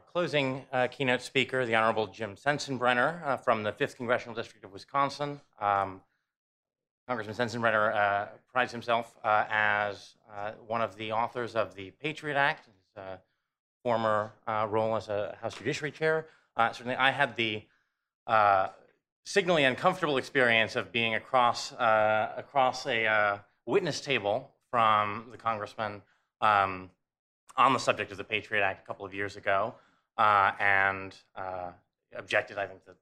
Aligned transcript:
Our 0.00 0.12
closing 0.12 0.64
uh, 0.72 0.86
keynote 0.86 1.20
speaker, 1.20 1.66
the 1.66 1.74
Honorable 1.74 2.06
Jim 2.06 2.34
Sensenbrenner 2.34 3.22
uh, 3.22 3.36
from 3.36 3.64
the 3.64 3.72
5th 3.72 3.96
Congressional 3.96 4.34
District 4.34 4.64
of 4.64 4.72
Wisconsin. 4.72 5.42
Um, 5.60 6.00
Congressman 7.06 7.36
Sensenbrenner 7.36 7.94
uh, 7.94 8.26
prides 8.50 8.72
himself 8.72 9.14
uh, 9.22 9.44
as 9.50 10.14
uh, 10.34 10.52
one 10.66 10.80
of 10.80 10.96
the 10.96 11.12
authors 11.12 11.54
of 11.54 11.74
the 11.74 11.90
Patriot 12.02 12.36
Act, 12.36 12.64
his 12.64 12.96
uh, 12.96 13.16
former 13.82 14.32
role 14.68 14.96
as 14.96 15.08
a 15.08 15.36
House 15.42 15.54
Judiciary 15.56 15.90
Chair. 15.90 16.26
Certainly, 16.56 16.96
I 16.96 17.10
had 17.10 17.36
the 17.36 17.62
signally 19.24 19.64
uncomfortable 19.64 20.16
experience 20.16 20.76
of 20.76 20.92
being 20.92 21.14
across 21.14 21.72
across 21.72 22.86
a 22.86 23.42
witness 23.66 24.00
table 24.00 24.50
from 24.70 25.26
the 25.30 25.36
congressman 25.36 26.00
um, 26.40 26.88
on 27.56 27.74
the 27.74 27.78
subject 27.78 28.10
of 28.12 28.16
the 28.16 28.24
Patriot 28.24 28.62
Act 28.62 28.82
a 28.82 28.86
couple 28.86 29.04
of 29.04 29.12
years 29.12 29.36
ago, 29.36 29.74
uh, 30.20 30.52
and 30.60 31.16
uh, 31.34 31.70
objected. 32.14 32.58
I 32.58 32.66
think 32.66 32.84
that 32.84 32.96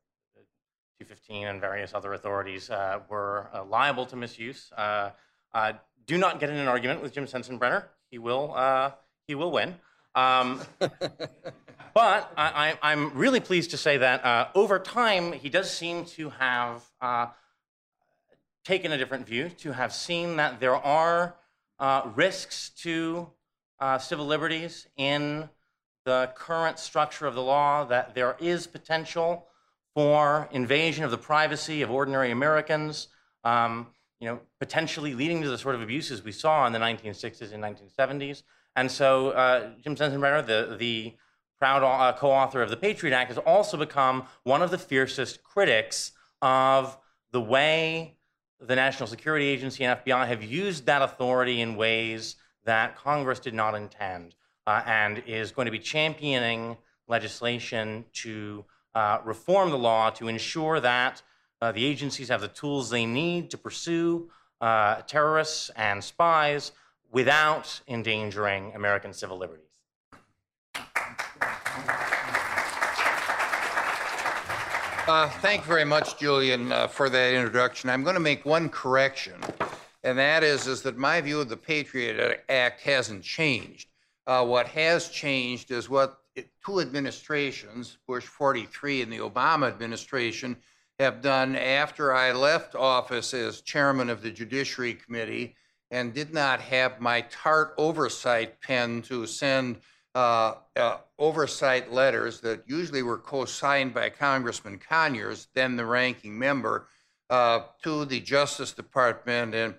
215 1.00 1.48
and 1.48 1.60
various 1.60 1.92
other 1.92 2.12
authorities 2.12 2.70
uh, 2.70 3.00
were 3.09 3.50
uh, 3.52 3.64
liable 3.64 4.06
to 4.06 4.16
misuse. 4.16 4.70
Uh, 4.76 5.10
uh, 5.52 5.73
do 6.06 6.16
not 6.16 6.38
get 6.38 6.48
in 6.48 6.56
an 6.56 6.68
argument 6.68 7.02
with 7.02 7.12
Jim 7.12 7.26
Sensenbrenner. 7.26 7.84
He 8.10 8.18
will 8.18 8.52
uh, 8.54 8.92
he 9.26 9.34
will 9.34 9.50
win. 9.50 9.74
Um, 10.14 10.60
but 10.78 12.32
I, 12.36 12.73
I, 12.73 12.78
I'm 12.82 13.12
really 13.14 13.40
pleased 13.40 13.73
to 13.73 13.76
say 13.76 13.96
that 13.96 14.24
uh, 14.24 14.48
over 14.54 14.78
time, 14.78 15.32
he 15.32 15.48
does 15.48 15.70
seem 15.70 16.04
to 16.16 16.30
have 16.30 16.84
uh, 17.00 17.26
taken 18.64 18.92
a 18.92 18.98
different 18.98 19.26
view, 19.26 19.48
to 19.59 19.73
have 19.73 19.92
seen 19.92 20.37
that 20.37 20.60
there 20.60 20.76
are 20.76 21.34
uh, 21.80 22.09
risks 22.14 22.70
to 22.82 23.28
uh, 23.80 23.98
civil 23.98 24.26
liberties 24.26 24.87
in 24.96 25.48
the 26.08 26.30
current 26.34 26.78
structure 26.78 27.26
of 27.26 27.34
the 27.34 27.42
law, 27.42 27.84
that 27.84 28.14
there 28.14 28.34
is 28.40 28.66
potential 28.66 29.46
for 29.94 30.48
invasion 30.52 31.04
of 31.04 31.10
the 31.10 31.18
privacy 31.18 31.82
of 31.82 31.90
ordinary 31.90 32.30
Americans, 32.30 33.09
um, 33.45 33.88
you 34.18 34.26
know, 34.26 34.40
potentially 34.59 35.12
leading 35.12 35.42
to 35.42 35.50
the 35.50 35.59
sort 35.59 35.74
of 35.74 35.82
abuses 35.82 36.24
we 36.24 36.32
saw 36.32 36.66
in 36.66 36.73
the 36.73 36.78
1960s 36.78 37.52
and 37.52 37.62
1970s. 37.62 38.42
And 38.74 38.90
so 38.90 39.32
uh, 39.32 39.68
Jim 39.82 39.96
Sensenbrenner, 39.96 40.46
the, 40.46 40.76
the 40.78 41.15
proud 41.59 41.82
uh, 41.82 42.16
co-author 42.16 42.62
of 42.62 42.70
the 42.70 42.76
Patriot 42.78 43.15
Act, 43.15 43.28
has 43.28 43.38
also 43.38 43.76
become 43.76 44.24
one 44.45 44.62
of 44.62 44.70
the 44.70 44.78
fiercest 44.78 45.43
critics 45.43 46.12
of 46.40 46.96
the 47.32 47.40
way 47.43 48.16
the 48.60 48.76
National 48.76 49.06
Security 49.06 49.46
Agency 49.46 49.84
and 49.84 50.00
FBI 50.02 50.26
have 50.26 50.43
used 50.43 50.87
that 50.87 51.02
authority 51.02 51.60
in 51.60 51.76
ways 51.76 52.37
that 52.65 52.96
Congress 52.96 53.40
did 53.40 53.52
not 53.52 53.74
intend, 53.74 54.34
uh, 54.69 54.83
and 54.85 55.23
is 55.27 55.51
going 55.51 55.65
to 55.65 55.73
be 55.73 55.79
championing 55.79 56.77
legislation 57.07 58.05
to 58.13 58.63
uh, 58.95 59.19
reform 59.24 59.71
the 59.71 59.79
law 59.79 60.11
to 60.11 60.29
ensure 60.29 60.79
that 60.79 61.23
uh, 61.63 61.73
the 61.73 61.83
agencies 61.83 62.29
have 62.29 62.43
the 62.43 62.49
tools 62.49 62.91
they 62.91 63.07
need 63.07 63.51
to 63.51 63.57
pursue 63.57 64.28
uh, 64.61 64.97
terrorists 65.06 65.71
and 65.75 66.05
spies 66.05 66.72
without 67.11 67.81
endangering 67.89 68.71
American 68.75 69.15
civil 69.15 69.39
liberties. 69.39 69.65
Uh, 75.06 75.31
thank 75.41 75.62
you 75.62 75.66
very 75.66 75.87
much, 75.87 76.19
Julian, 76.19 76.71
uh, 76.71 76.87
for 76.87 77.09
that 77.09 77.33
introduction. 77.33 77.89
I'm 77.89 78.03
going 78.03 78.16
to 78.16 78.21
make 78.21 78.44
one 78.44 78.69
correction, 78.69 79.41
and 80.05 80.19
that 80.19 80.44
is, 80.44 80.66
is 80.66 80.83
that 80.83 80.99
my 80.99 81.22
view 81.22 81.41
of 81.41 81.49
the 81.49 81.56
Patriot 81.56 82.44
Act 82.50 82.83
hasn't 82.83 83.25
changed. 83.25 83.89
Uh, 84.28 84.44
what 84.44 84.66
has 84.66 85.09
changed 85.09 85.71
is 85.71 85.88
what 85.88 86.19
it, 86.34 86.50
two 86.65 86.81
administrations, 86.81 87.97
Bush 88.06 88.26
43 88.26 89.00
and 89.00 89.10
the 89.12 89.19
Obama 89.19 89.69
administration, 89.69 90.54
have 90.98 91.22
done 91.22 91.56
after 91.56 92.12
I 92.12 92.32
left 92.32 92.75
office 92.75 93.32
as 93.32 93.62
chairman 93.62 94.10
of 94.10 94.21
the 94.21 94.31
Judiciary 94.31 94.94
Committee 94.94 95.56
and 95.91 96.12
did 96.12 96.34
not 96.34 96.61
have 96.61 97.00
my 97.00 97.22
tart 97.31 97.72
oversight 97.78 98.61
pen 98.61 99.00
to 99.03 99.27
send 99.27 99.81
uh, 100.15 100.56
uh, 100.77 100.99
oversight 101.19 101.91
letters 101.91 102.41
that 102.41 102.65
usually 102.66 103.03
were 103.03 103.16
co-signed 103.16 103.95
by 103.95 104.10
Congressman 104.10 104.78
Conyers, 104.78 105.49
then 105.55 105.77
the 105.77 105.87
ranking 105.87 106.39
member, 106.39 106.89
uh, 107.31 107.60
to 107.83 108.05
the 108.05 108.21
Justice 108.21 108.72
Department. 108.72 109.55
And 109.55 109.75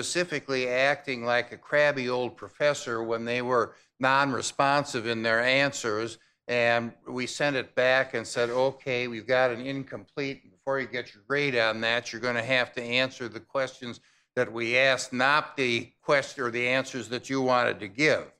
specifically 0.00 0.66
acting 0.66 1.26
like 1.26 1.52
a 1.52 1.58
crabby 1.58 2.08
old 2.08 2.34
professor 2.34 3.02
when 3.02 3.26
they 3.26 3.42
were 3.42 3.74
non-responsive 3.98 5.06
in 5.06 5.22
their 5.22 5.42
answers. 5.42 6.16
And 6.48 6.92
we 7.06 7.26
sent 7.26 7.54
it 7.54 7.74
back 7.74 8.14
and 8.14 8.26
said, 8.26 8.48
okay, 8.48 9.08
we've 9.08 9.26
got 9.26 9.50
an 9.50 9.60
incomplete. 9.60 10.50
Before 10.50 10.80
you 10.80 10.86
get 10.86 11.12
your 11.12 11.22
grade 11.28 11.54
on 11.54 11.82
that, 11.82 12.12
you're 12.12 12.22
going 12.22 12.36
to 12.36 12.42
have 12.42 12.72
to 12.72 12.82
answer 12.82 13.28
the 13.28 13.40
questions 13.40 14.00
that 14.36 14.50
we 14.50 14.78
asked, 14.78 15.12
not 15.12 15.54
the 15.54 15.92
question 16.00 16.44
or 16.44 16.50
the 16.50 16.66
answers 16.66 17.10
that 17.10 17.28
you 17.28 17.42
wanted 17.42 17.78
to 17.80 17.88
give. 17.88 18.32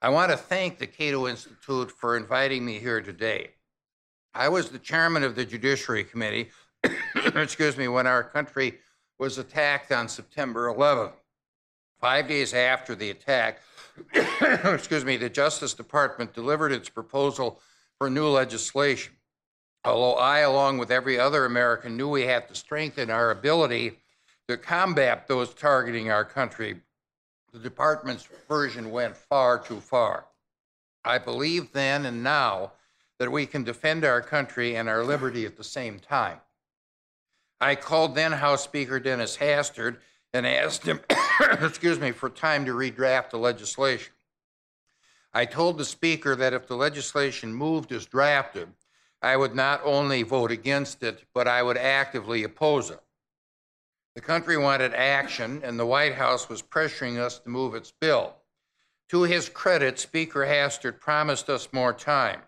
I 0.00 0.08
want 0.08 0.30
to 0.30 0.38
thank 0.38 0.78
the 0.78 0.86
Cato 0.86 1.28
Institute 1.28 1.90
for 1.90 2.16
inviting 2.16 2.64
me 2.64 2.78
here 2.78 3.02
today. 3.02 3.50
I 4.32 4.48
was 4.48 4.70
the 4.70 4.78
chairman 4.78 5.22
of 5.22 5.34
the 5.34 5.44
Judiciary 5.44 6.04
Committee, 6.04 6.48
excuse 7.34 7.76
me, 7.76 7.88
when 7.88 8.06
our 8.06 8.24
country 8.24 8.78
was 9.20 9.36
attacked 9.36 9.92
on 9.92 10.08
September 10.08 10.66
11th. 10.74 11.12
Five 12.00 12.26
days 12.26 12.54
after 12.54 12.94
the 12.94 13.10
attack, 13.10 13.60
excuse 14.64 15.04
me, 15.04 15.18
the 15.18 15.28
Justice 15.28 15.74
Department 15.74 16.32
delivered 16.32 16.72
its 16.72 16.88
proposal 16.88 17.60
for 17.98 18.08
new 18.08 18.26
legislation. 18.26 19.12
Although 19.84 20.14
I, 20.14 20.38
along 20.38 20.78
with 20.78 20.90
every 20.90 21.20
other 21.20 21.44
American, 21.44 21.98
knew 21.98 22.08
we 22.08 22.22
had 22.22 22.48
to 22.48 22.54
strengthen 22.54 23.10
our 23.10 23.30
ability 23.30 23.98
to 24.48 24.56
combat 24.56 25.28
those 25.28 25.52
targeting 25.52 26.10
our 26.10 26.24
country, 26.24 26.80
the 27.52 27.58
department's 27.58 28.26
version 28.48 28.90
went 28.90 29.18
far 29.18 29.58
too 29.58 29.80
far. 29.80 30.24
I 31.04 31.18
believe 31.18 31.72
then 31.72 32.06
and 32.06 32.22
now 32.22 32.72
that 33.18 33.30
we 33.30 33.44
can 33.44 33.64
defend 33.64 34.02
our 34.02 34.22
country 34.22 34.76
and 34.76 34.88
our 34.88 35.04
liberty 35.04 35.44
at 35.44 35.58
the 35.58 35.64
same 35.64 35.98
time. 35.98 36.40
I 37.60 37.74
called 37.74 38.14
then 38.14 38.32
House 38.32 38.64
Speaker 38.64 38.98
Dennis 38.98 39.36
Hastert 39.36 39.98
and 40.32 40.46
asked 40.46 40.84
him, 40.84 41.00
excuse 41.60 42.00
me, 42.00 42.12
for 42.12 42.30
time 42.30 42.64
to 42.66 42.72
redraft 42.72 43.30
the 43.30 43.38
legislation. 43.38 44.12
I 45.32 45.44
told 45.44 45.78
the 45.78 45.84
Speaker 45.84 46.34
that 46.36 46.54
if 46.54 46.66
the 46.66 46.76
legislation 46.76 47.52
moved 47.52 47.92
as 47.92 48.06
drafted, 48.06 48.68
I 49.22 49.36
would 49.36 49.54
not 49.54 49.80
only 49.84 50.22
vote 50.22 50.50
against 50.50 51.02
it, 51.02 51.24
but 51.34 51.46
I 51.46 51.62
would 51.62 51.76
actively 51.76 52.42
oppose 52.42 52.90
it. 52.90 53.00
The 54.14 54.20
country 54.20 54.56
wanted 54.56 54.94
action, 54.94 55.60
and 55.62 55.78
the 55.78 55.86
White 55.86 56.14
House 56.14 56.48
was 56.48 56.62
pressuring 56.62 57.18
us 57.18 57.38
to 57.40 57.48
move 57.48 57.74
its 57.74 57.92
bill. 57.92 58.36
To 59.10 59.22
his 59.22 59.48
credit, 59.48 59.98
Speaker 59.98 60.46
Hastert 60.46 61.00
promised 61.00 61.48
us 61.48 61.72
more 61.72 61.92
time. 61.92 62.40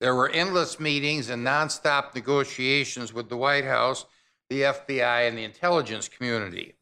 There 0.00 0.14
were 0.14 0.30
endless 0.30 0.80
meetings 0.80 1.28
and 1.28 1.46
nonstop 1.46 2.14
negotiations 2.14 3.12
with 3.12 3.28
the 3.28 3.36
White 3.36 3.66
House, 3.66 4.06
the 4.48 4.62
FBI, 4.62 5.28
and 5.28 5.36
the 5.36 5.44
intelligence 5.44 6.08
community. 6.08 6.74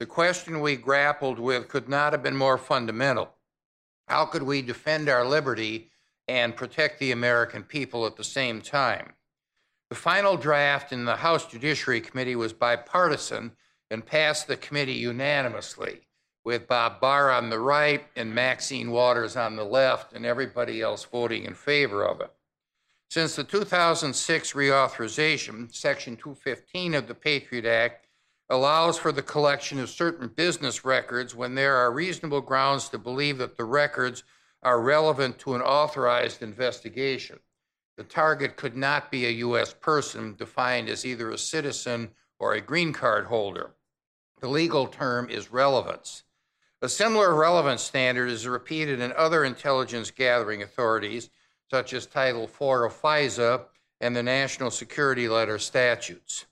The 0.00 0.06
question 0.06 0.60
we 0.60 0.74
grappled 0.74 1.38
with 1.38 1.68
could 1.68 1.88
not 1.88 2.12
have 2.12 2.24
been 2.24 2.36
more 2.36 2.58
fundamental. 2.58 3.30
How 4.08 4.26
could 4.26 4.42
we 4.42 4.62
defend 4.62 5.08
our 5.08 5.24
liberty 5.24 5.90
and 6.26 6.56
protect 6.56 6.98
the 6.98 7.12
American 7.12 7.62
people 7.62 8.04
at 8.04 8.16
the 8.16 8.24
same 8.24 8.60
time? 8.60 9.12
The 9.88 9.96
final 9.96 10.36
draft 10.36 10.92
in 10.92 11.04
the 11.04 11.16
House 11.16 11.46
Judiciary 11.46 12.00
Committee 12.00 12.34
was 12.34 12.52
bipartisan 12.52 13.52
and 13.92 14.04
passed 14.04 14.48
the 14.48 14.56
committee 14.56 14.94
unanimously, 14.94 16.00
with 16.44 16.66
Bob 16.66 17.00
Barr 17.00 17.30
on 17.30 17.48
the 17.48 17.60
right 17.60 18.04
and 18.16 18.34
Maxine 18.34 18.90
Waters 18.90 19.36
on 19.36 19.54
the 19.54 19.64
left, 19.64 20.12
and 20.12 20.26
everybody 20.26 20.82
else 20.82 21.04
voting 21.04 21.44
in 21.44 21.54
favor 21.54 22.04
of 22.04 22.20
it. 22.20 22.32
Since 23.08 23.36
the 23.36 23.44
2006 23.44 24.52
reauthorization, 24.52 25.72
Section 25.74 26.16
215 26.16 26.94
of 26.94 27.06
the 27.06 27.14
Patriot 27.14 27.64
Act 27.64 28.06
allows 28.50 28.98
for 28.98 29.12
the 29.12 29.22
collection 29.22 29.78
of 29.78 29.88
certain 29.88 30.28
business 30.28 30.84
records 30.84 31.34
when 31.34 31.54
there 31.54 31.76
are 31.76 31.92
reasonable 31.92 32.40
grounds 32.40 32.88
to 32.88 32.98
believe 32.98 33.38
that 33.38 33.56
the 33.56 33.64
records 33.64 34.24
are 34.62 34.80
relevant 34.80 35.38
to 35.38 35.54
an 35.54 35.62
authorized 35.62 36.42
investigation. 36.42 37.38
The 37.96 38.04
target 38.04 38.56
could 38.56 38.76
not 38.76 39.10
be 39.10 39.26
a 39.26 39.30
U.S. 39.30 39.72
person 39.72 40.34
defined 40.34 40.88
as 40.88 41.06
either 41.06 41.30
a 41.30 41.38
citizen 41.38 42.10
or 42.38 42.54
a 42.54 42.60
green 42.60 42.92
card 42.92 43.26
holder. 43.26 43.74
The 44.40 44.48
legal 44.48 44.86
term 44.86 45.30
is 45.30 45.50
relevance. 45.52 46.24
A 46.82 46.88
similar 46.88 47.34
relevance 47.34 47.82
standard 47.82 48.28
is 48.28 48.46
repeated 48.46 49.00
in 49.00 49.12
other 49.12 49.44
intelligence 49.44 50.10
gathering 50.10 50.62
authorities, 50.62 51.30
such 51.70 51.92
as 51.92 52.06
Title 52.06 52.44
IV 52.44 52.60
of 52.60 53.00
FISA 53.00 53.64
and 54.00 54.14
the 54.14 54.22
National 54.22 54.70
Security 54.70 55.28
Letter 55.28 55.58
statutes. 55.58 56.46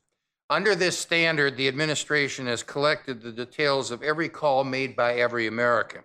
Under 0.50 0.74
this 0.74 0.98
standard, 0.98 1.56
the 1.56 1.68
administration 1.68 2.46
has 2.46 2.62
collected 2.62 3.22
the 3.22 3.32
details 3.32 3.90
of 3.90 4.02
every 4.02 4.28
call 4.28 4.64
made 4.64 4.94
by 4.94 5.14
every 5.14 5.46
American. 5.46 6.02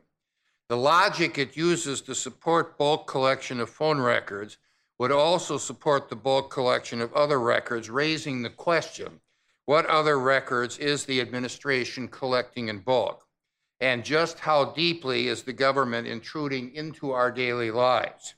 The 0.70 0.78
logic 0.78 1.38
it 1.38 1.58
uses 1.58 2.02
to 2.02 2.16
support 2.16 2.78
bulk 2.78 3.08
collection 3.08 3.60
of 3.60 3.70
phone 3.70 4.00
records 4.00 4.58
would 4.98 5.12
also 5.12 5.58
support 5.58 6.10
the 6.10 6.16
bulk 6.16 6.52
collection 6.52 7.02
of 7.02 7.14
other 7.14 7.40
records, 7.40 7.90
raising 7.90 8.42
the 8.42 8.50
question, 8.50 9.22
what 9.70 9.86
other 9.86 10.20
records 10.20 10.80
is 10.80 11.06
the 11.06 11.22
administration 11.22 12.08
collecting 12.08 12.70
in 12.70 12.80
bulk? 12.80 13.24
And 13.80 14.04
just 14.04 14.40
how 14.40 14.72
deeply 14.72 15.28
is 15.28 15.44
the 15.44 15.54
government 15.54 16.08
intruding 16.08 16.74
into 16.74 17.12
our 17.12 17.32
daily 17.32 17.70
lives? 17.70 18.34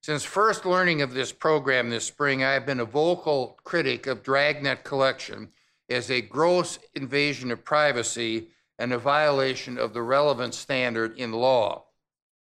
Since 0.00 0.24
first 0.24 0.64
learning 0.64 1.02
of 1.02 1.12
this 1.12 1.32
program 1.32 1.90
this 1.90 2.04
spring, 2.04 2.42
I 2.42 2.52
have 2.52 2.64
been 2.64 2.80
a 2.80 2.84
vocal 2.84 3.58
critic 3.64 4.06
of 4.06 4.22
dragnet 4.22 4.84
collection 4.84 5.50
as 5.90 6.10
a 6.10 6.20
gross 6.20 6.78
invasion 6.94 7.50
of 7.50 7.64
privacy 7.64 8.48
and 8.78 8.92
a 8.92 8.98
violation 8.98 9.76
of 9.76 9.92
the 9.92 10.02
relevant 10.02 10.54
standard 10.54 11.18
in 11.18 11.32
law. 11.32 11.84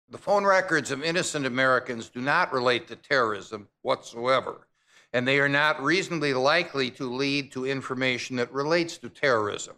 The 0.09 0.19
phone 0.19 0.45
records 0.45 0.91
of 0.91 1.03
innocent 1.03 1.45
Americans 1.45 2.09
do 2.09 2.21
not 2.21 2.53
relate 2.53 2.87
to 2.89 2.97
terrorism 2.97 3.69
whatsoever, 3.81 4.69
and 5.13 5.27
they 5.27 5.41
are 5.41 5.49
not 5.49 5.83
reasonably 5.83 6.35
likely 6.35 6.91
to 6.93 7.11
lead 7.11 7.51
to 7.53 7.67
information 7.67 8.37
that 8.37 8.53
relates 8.53 8.99
to 8.99 9.09
terrorism. 9.09 9.75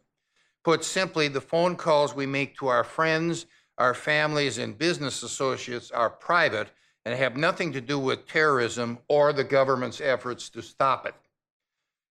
Put 0.64 0.84
simply, 0.84 1.28
the 1.28 1.40
phone 1.40 1.76
calls 1.76 2.14
we 2.14 2.26
make 2.26 2.56
to 2.56 2.66
our 2.66 2.84
friends, 2.84 3.46
our 3.78 3.94
families, 3.94 4.58
and 4.58 4.76
business 4.76 5.22
associates 5.22 5.90
are 5.90 6.10
private 6.10 6.68
and 7.04 7.18
have 7.18 7.36
nothing 7.36 7.72
to 7.72 7.80
do 7.80 7.98
with 7.98 8.26
terrorism 8.26 8.98
or 9.08 9.32
the 9.32 9.44
government's 9.44 10.00
efforts 10.00 10.48
to 10.50 10.62
stop 10.62 11.06
it. 11.06 11.14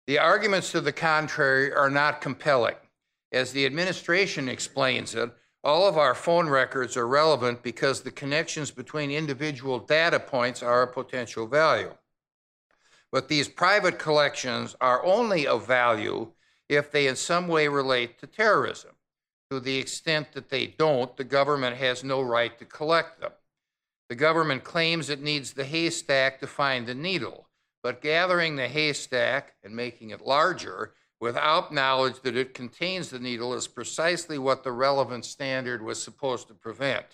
The 0.08 0.20
arguments 0.20 0.72
to 0.72 0.82
the 0.82 0.92
contrary 0.92 1.74
are 1.74 1.90
not 1.90 2.22
compelling. 2.22 2.76
As 3.32 3.54
the 3.54 3.66
administration 3.66 4.50
explains 4.50 5.16
it, 5.16 5.32
all 5.64 5.88
of 5.88 5.98
our 5.98 6.16
phone 6.16 6.50
records 6.50 6.98
are 6.98 7.08
relevant 7.08 7.62
because 7.62 8.02
the 8.02 8.12
connections 8.12 8.72
between 8.72 9.12
individual 9.12 9.80
data 9.80 10.20
points 10.20 10.64
are 10.64 10.84
of 10.84 10.94
potential 10.94 11.48
value. 11.48 11.94
But 13.12 13.28
these 13.28 13.48
private 13.48 14.00
collections 14.00 14.76
are 14.82 15.06
only 15.06 15.46
of 15.46 15.68
value 15.68 16.32
if 16.68 16.92
they 16.92 17.08
in 17.08 17.16
some 17.16 17.48
way 17.48 17.68
relate 17.68 18.20
to 18.20 18.28
terrorism. 18.28 18.92
To 19.52 19.60
the 19.60 19.78
extent 19.78 20.32
that 20.32 20.50
they 20.50 20.68
don't, 20.68 21.16
the 21.18 21.26
government 21.26 21.76
has 21.78 22.04
no 22.04 22.22
right 22.22 22.58
to 22.58 22.66
collect 22.66 23.20
them. 23.20 23.32
The 24.12 24.16
government 24.16 24.66
claims 24.66 25.10
it 25.10 25.22
needs 25.22 25.54
the 25.54 25.64
haystack 25.64 26.42
to 26.42 26.46
find 26.46 26.86
the 26.86 26.94
needle, 26.94 27.48
but 27.82 28.02
gathering 28.02 28.58
the 28.58 28.68
haystack 28.68 29.54
and 29.64 29.74
making 29.74 30.10
it 30.10 30.20
larger 30.20 30.96
without 31.22 31.74
knowledge 31.74 32.20
that 32.24 32.36
it 32.36 32.54
contains 32.54 33.10
the 33.10 33.20
needle 33.20 33.54
is 33.54 33.70
precisely 33.70 34.38
what 34.38 34.66
the 34.66 34.74
relevant 34.74 35.24
standard 35.24 35.82
was 35.82 36.04
supposed 36.04 36.50
to 36.50 36.54
prevent. 36.54 37.06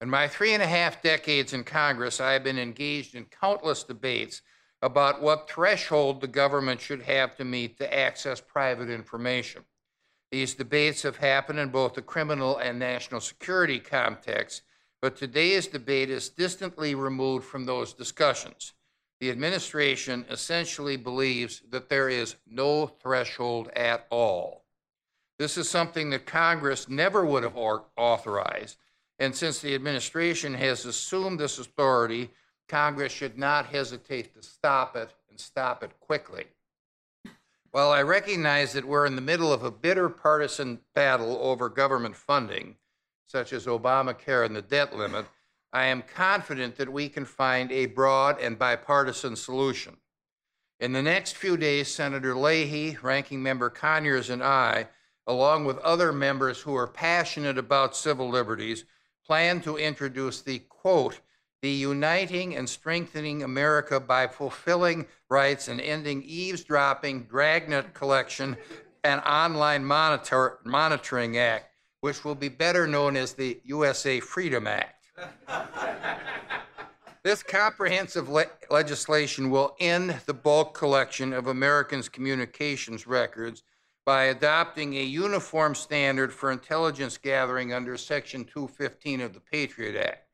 In 0.00 0.10
my 0.10 0.26
three 0.26 0.52
and 0.52 0.64
a 0.64 0.66
half 0.66 1.00
decades 1.00 1.52
in 1.52 1.62
Congress, 1.62 2.20
I 2.20 2.32
have 2.32 2.42
been 2.42 2.58
engaged 2.58 3.14
in 3.14 3.26
countless 3.26 3.84
debates 3.84 4.42
about 4.82 5.22
what 5.22 5.48
threshold 5.48 6.20
the 6.20 6.26
government 6.26 6.80
should 6.80 7.02
have 7.02 7.36
to 7.36 7.44
meet 7.44 7.78
to 7.78 7.96
access 7.96 8.40
private 8.40 8.90
information. 8.90 9.62
These 10.32 10.54
debates 10.54 11.02
have 11.02 11.18
happened 11.18 11.60
in 11.60 11.68
both 11.68 11.94
the 11.94 12.02
criminal 12.02 12.58
and 12.58 12.80
national 12.80 13.20
security 13.20 13.78
contexts, 13.78 14.62
but 15.00 15.16
today's 15.16 15.66
debate 15.66 16.10
is 16.10 16.28
distantly 16.28 16.94
removed 16.94 17.44
from 17.44 17.64
those 17.64 17.92
discussions. 17.94 18.74
The 19.20 19.30
administration 19.30 20.24
essentially 20.30 20.96
believes 20.96 21.62
that 21.70 21.88
there 21.88 22.08
is 22.08 22.36
no 22.46 22.86
threshold 22.86 23.68
at 23.76 24.06
all. 24.10 24.64
This 25.38 25.56
is 25.56 25.68
something 25.68 26.10
that 26.10 26.26
Congress 26.26 26.88
never 26.88 27.24
would 27.24 27.42
have 27.42 27.56
authorized, 27.56 28.76
and 29.18 29.34
since 29.34 29.58
the 29.58 29.74
administration 29.74 30.54
has 30.54 30.84
assumed 30.84 31.38
this 31.38 31.58
authority, 31.58 32.30
Congress 32.68 33.12
should 33.12 33.38
not 33.38 33.66
hesitate 33.66 34.34
to 34.34 34.42
stop 34.42 34.96
it 34.96 35.10
and 35.28 35.40
stop 35.40 35.82
it 35.82 35.98
quickly. 36.00 36.44
While 37.70 37.90
I 37.90 38.02
recognize 38.02 38.72
that 38.72 38.84
we're 38.84 39.06
in 39.06 39.16
the 39.16 39.22
middle 39.22 39.52
of 39.52 39.62
a 39.62 39.70
bitter 39.70 40.08
partisan 40.08 40.80
battle 40.94 41.38
over 41.40 41.68
government 41.68 42.16
funding, 42.16 42.76
such 43.30 43.52
as 43.52 43.66
Obamacare 43.66 44.44
and 44.44 44.56
the 44.56 44.62
debt 44.62 44.96
limit, 44.96 45.24
I 45.72 45.84
am 45.84 46.02
confident 46.02 46.76
that 46.76 46.92
we 46.92 47.08
can 47.08 47.24
find 47.24 47.70
a 47.70 47.86
broad 47.86 48.40
and 48.40 48.58
bipartisan 48.58 49.36
solution. 49.36 49.98
In 50.80 50.92
the 50.92 51.02
next 51.02 51.36
few 51.36 51.56
days, 51.56 51.86
Senator 51.86 52.34
Leahy, 52.34 52.98
Ranking 53.00 53.40
Member 53.40 53.70
Conyers, 53.70 54.30
and 54.30 54.42
I, 54.42 54.88
along 55.28 55.64
with 55.64 55.78
other 55.78 56.12
members 56.12 56.60
who 56.60 56.74
are 56.74 56.88
passionate 56.88 57.56
about 57.56 57.94
civil 57.94 58.28
liberties, 58.28 58.84
plan 59.24 59.60
to 59.60 59.76
introduce 59.76 60.40
the 60.40 60.58
quote, 60.58 61.20
the 61.62 61.70
uniting 61.70 62.56
and 62.56 62.68
strengthening 62.68 63.44
America 63.44 64.00
by 64.00 64.26
fulfilling 64.26 65.06
rights 65.28 65.68
and 65.68 65.80
ending 65.80 66.24
eavesdropping, 66.24 67.24
dragnet 67.24 67.94
collection, 67.94 68.56
and 69.04 69.20
online 69.20 69.84
monitor, 69.84 70.58
monitoring 70.64 71.38
act 71.38 71.69
which 72.00 72.24
will 72.24 72.34
be 72.34 72.48
better 72.48 72.86
known 72.86 73.16
as 73.16 73.34
the 73.34 73.60
USA 73.64 74.20
Freedom 74.20 74.66
Act. 74.66 75.06
this 77.22 77.42
comprehensive 77.42 78.28
le- 78.28 78.46
legislation 78.70 79.50
will 79.50 79.76
end 79.80 80.16
the 80.26 80.34
bulk 80.34 80.74
collection 80.74 81.32
of 81.32 81.46
Americans' 81.46 82.08
communications 82.08 83.06
records 83.06 83.62
by 84.06 84.24
adopting 84.24 84.94
a 84.94 85.02
uniform 85.02 85.74
standard 85.74 86.32
for 86.32 86.50
intelligence 86.50 87.18
gathering 87.18 87.72
under 87.72 87.96
Section 87.96 88.44
215 88.44 89.20
of 89.20 89.34
the 89.34 89.40
Patriot 89.40 89.96
Act. 89.96 90.26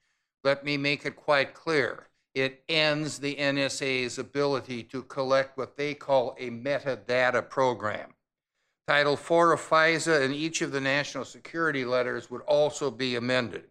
Let 0.44 0.64
me 0.64 0.76
make 0.76 1.04
it 1.04 1.16
quite 1.16 1.54
clear. 1.54 2.06
It 2.34 2.62
ends 2.68 3.18
the 3.18 3.34
NSA's 3.34 4.18
ability 4.18 4.84
to 4.84 5.02
collect 5.02 5.58
what 5.58 5.76
they 5.76 5.94
call 5.94 6.36
a 6.38 6.50
metadata 6.50 7.48
program. 7.48 8.12
Title 8.86 9.14
IV 9.14 9.30
of 9.30 9.60
FISA 9.60 10.22
and 10.22 10.32
each 10.32 10.62
of 10.62 10.70
the 10.70 10.80
national 10.80 11.24
security 11.24 11.84
letters 11.84 12.30
would 12.30 12.42
also 12.42 12.90
be 12.90 13.16
amended. 13.16 13.64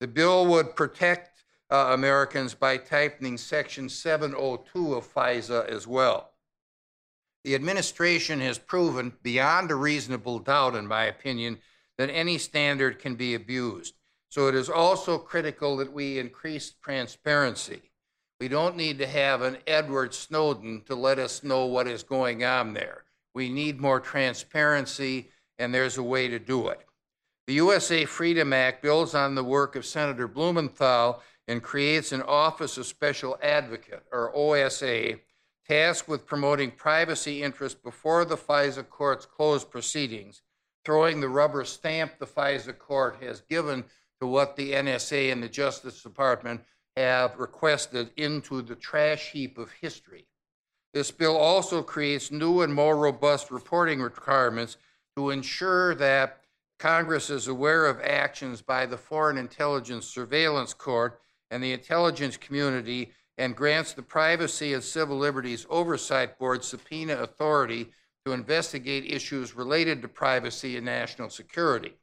The 0.00 0.06
bill 0.06 0.46
would 0.46 0.76
protect 0.76 1.44
uh, 1.70 1.90
Americans 1.92 2.54
by 2.54 2.76
tightening 2.76 3.36
Section 3.36 3.88
702 3.88 4.94
of 4.94 5.12
FISA 5.12 5.68
as 5.68 5.86
well. 5.86 6.30
The 7.42 7.54
administration 7.54 8.40
has 8.40 8.58
proven 8.58 9.12
beyond 9.22 9.70
a 9.70 9.74
reasonable 9.74 10.38
doubt, 10.38 10.76
in 10.76 10.86
my 10.86 11.04
opinion, 11.04 11.58
that 11.98 12.10
any 12.10 12.38
standard 12.38 12.98
can 12.98 13.16
be 13.16 13.34
abused. 13.34 13.94
So 14.28 14.48
it 14.48 14.54
is 14.54 14.70
also 14.70 15.18
critical 15.18 15.76
that 15.78 15.92
we 15.92 16.18
increase 16.18 16.74
transparency. 16.82 17.90
We 18.40 18.48
don't 18.48 18.76
need 18.76 18.98
to 18.98 19.06
have 19.06 19.42
an 19.42 19.58
Edward 19.66 20.14
Snowden 20.14 20.82
to 20.86 20.94
let 20.94 21.18
us 21.18 21.42
know 21.42 21.66
what 21.66 21.86
is 21.86 22.02
going 22.02 22.44
on 22.44 22.74
there. 22.74 23.04
We 23.34 23.48
need 23.48 23.80
more 23.80 24.00
transparency, 24.00 25.30
and 25.58 25.74
there's 25.74 25.98
a 25.98 26.02
way 26.02 26.28
to 26.28 26.38
do 26.38 26.68
it. 26.68 26.80
The 27.46 27.54
USA 27.54 28.04
Freedom 28.04 28.52
Act 28.52 28.82
builds 28.82 29.14
on 29.14 29.34
the 29.34 29.44
work 29.44 29.76
of 29.76 29.84
Senator 29.84 30.26
Blumenthal 30.28 31.20
and 31.46 31.62
creates 31.62 32.12
an 32.12 32.22
Office 32.22 32.78
of 32.78 32.86
Special 32.86 33.36
Advocate, 33.42 34.04
or 34.10 34.34
OSA, 34.34 35.18
tasked 35.68 36.08
with 36.08 36.26
promoting 36.26 36.70
privacy 36.70 37.42
interests 37.42 37.78
before 37.82 38.24
the 38.24 38.36
FISA 38.36 38.88
court's 38.88 39.26
closed 39.26 39.70
proceedings, 39.70 40.42
throwing 40.84 41.20
the 41.20 41.28
rubber 41.28 41.64
stamp 41.64 42.18
the 42.18 42.26
FISA 42.26 42.78
court 42.78 43.18
has 43.20 43.40
given 43.42 43.84
to 44.20 44.26
what 44.26 44.56
the 44.56 44.72
NSA 44.72 45.32
and 45.32 45.42
the 45.42 45.48
Justice 45.48 46.02
Department 46.02 46.62
have 46.96 47.38
requested 47.38 48.10
into 48.16 48.62
the 48.62 48.76
trash 48.76 49.32
heap 49.32 49.58
of 49.58 49.72
history. 49.72 50.28
This 50.94 51.10
bill 51.10 51.36
also 51.36 51.82
creates 51.82 52.30
new 52.30 52.60
and 52.60 52.72
more 52.72 52.96
robust 52.96 53.50
reporting 53.50 54.00
requirements 54.00 54.76
to 55.16 55.30
ensure 55.30 55.92
that 55.96 56.40
Congress 56.78 57.30
is 57.30 57.48
aware 57.48 57.86
of 57.86 58.00
actions 58.00 58.62
by 58.62 58.86
the 58.86 58.96
Foreign 58.96 59.36
Intelligence 59.36 60.06
Surveillance 60.06 60.72
Court 60.72 61.20
and 61.50 61.60
the 61.60 61.72
intelligence 61.72 62.36
community 62.36 63.10
and 63.36 63.56
grants 63.56 63.92
the 63.92 64.02
Privacy 64.02 64.72
and 64.72 64.84
Civil 64.84 65.18
Liberties 65.18 65.66
Oversight 65.68 66.38
Board 66.38 66.62
subpoena 66.62 67.16
authority 67.16 67.90
to 68.24 68.32
investigate 68.32 69.04
issues 69.04 69.56
related 69.56 70.00
to 70.00 70.08
privacy 70.08 70.76
and 70.76 70.86
national 70.86 71.28
security. 71.28 71.94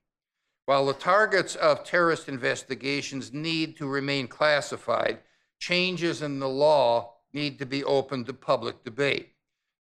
While 0.66 0.86
the 0.86 0.94
targets 0.94 1.56
of 1.56 1.86
terrorist 1.86 2.28
investigations 2.28 3.32
need 3.32 3.78
to 3.78 3.88
remain 3.88 4.28
classified, 4.28 5.20
changes 5.60 6.22
in 6.22 6.40
the 6.40 6.50
law 6.50 7.14
need 7.34 7.60
to 7.60 7.66
be 7.66 7.84
open 7.84 8.24
to 8.26 8.34
public 8.34 8.84
debate. 8.84 9.34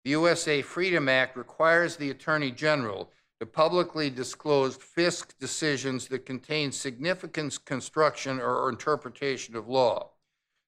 The 0.04 0.10
USA 0.10 0.62
Freedom 0.62 1.08
Act 1.08 1.36
requires 1.36 1.96
the 1.96 2.10
Attorney 2.10 2.50
General 2.50 3.10
to 3.40 3.46
publicly 3.46 4.10
disclose 4.10 4.76
FISC 4.76 5.38
decisions 5.38 6.08
that 6.08 6.26
contain 6.26 6.72
significant 6.72 7.64
construction 7.64 8.40
or 8.40 8.68
interpretation 8.68 9.54
of 9.54 9.68
law. 9.68 10.10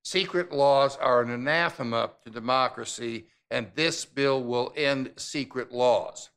Secret 0.05 0.53
laws 0.53 0.97
are 0.97 1.21
an 1.21 1.31
anathema 1.31 2.11
to 2.25 2.31
democracy, 2.31 3.27
and 3.51 3.71
this 3.75 4.05
bill 4.05 4.43
will 4.43 4.73
end 4.77 5.13
secret 5.17 5.73
laws. 5.73 6.31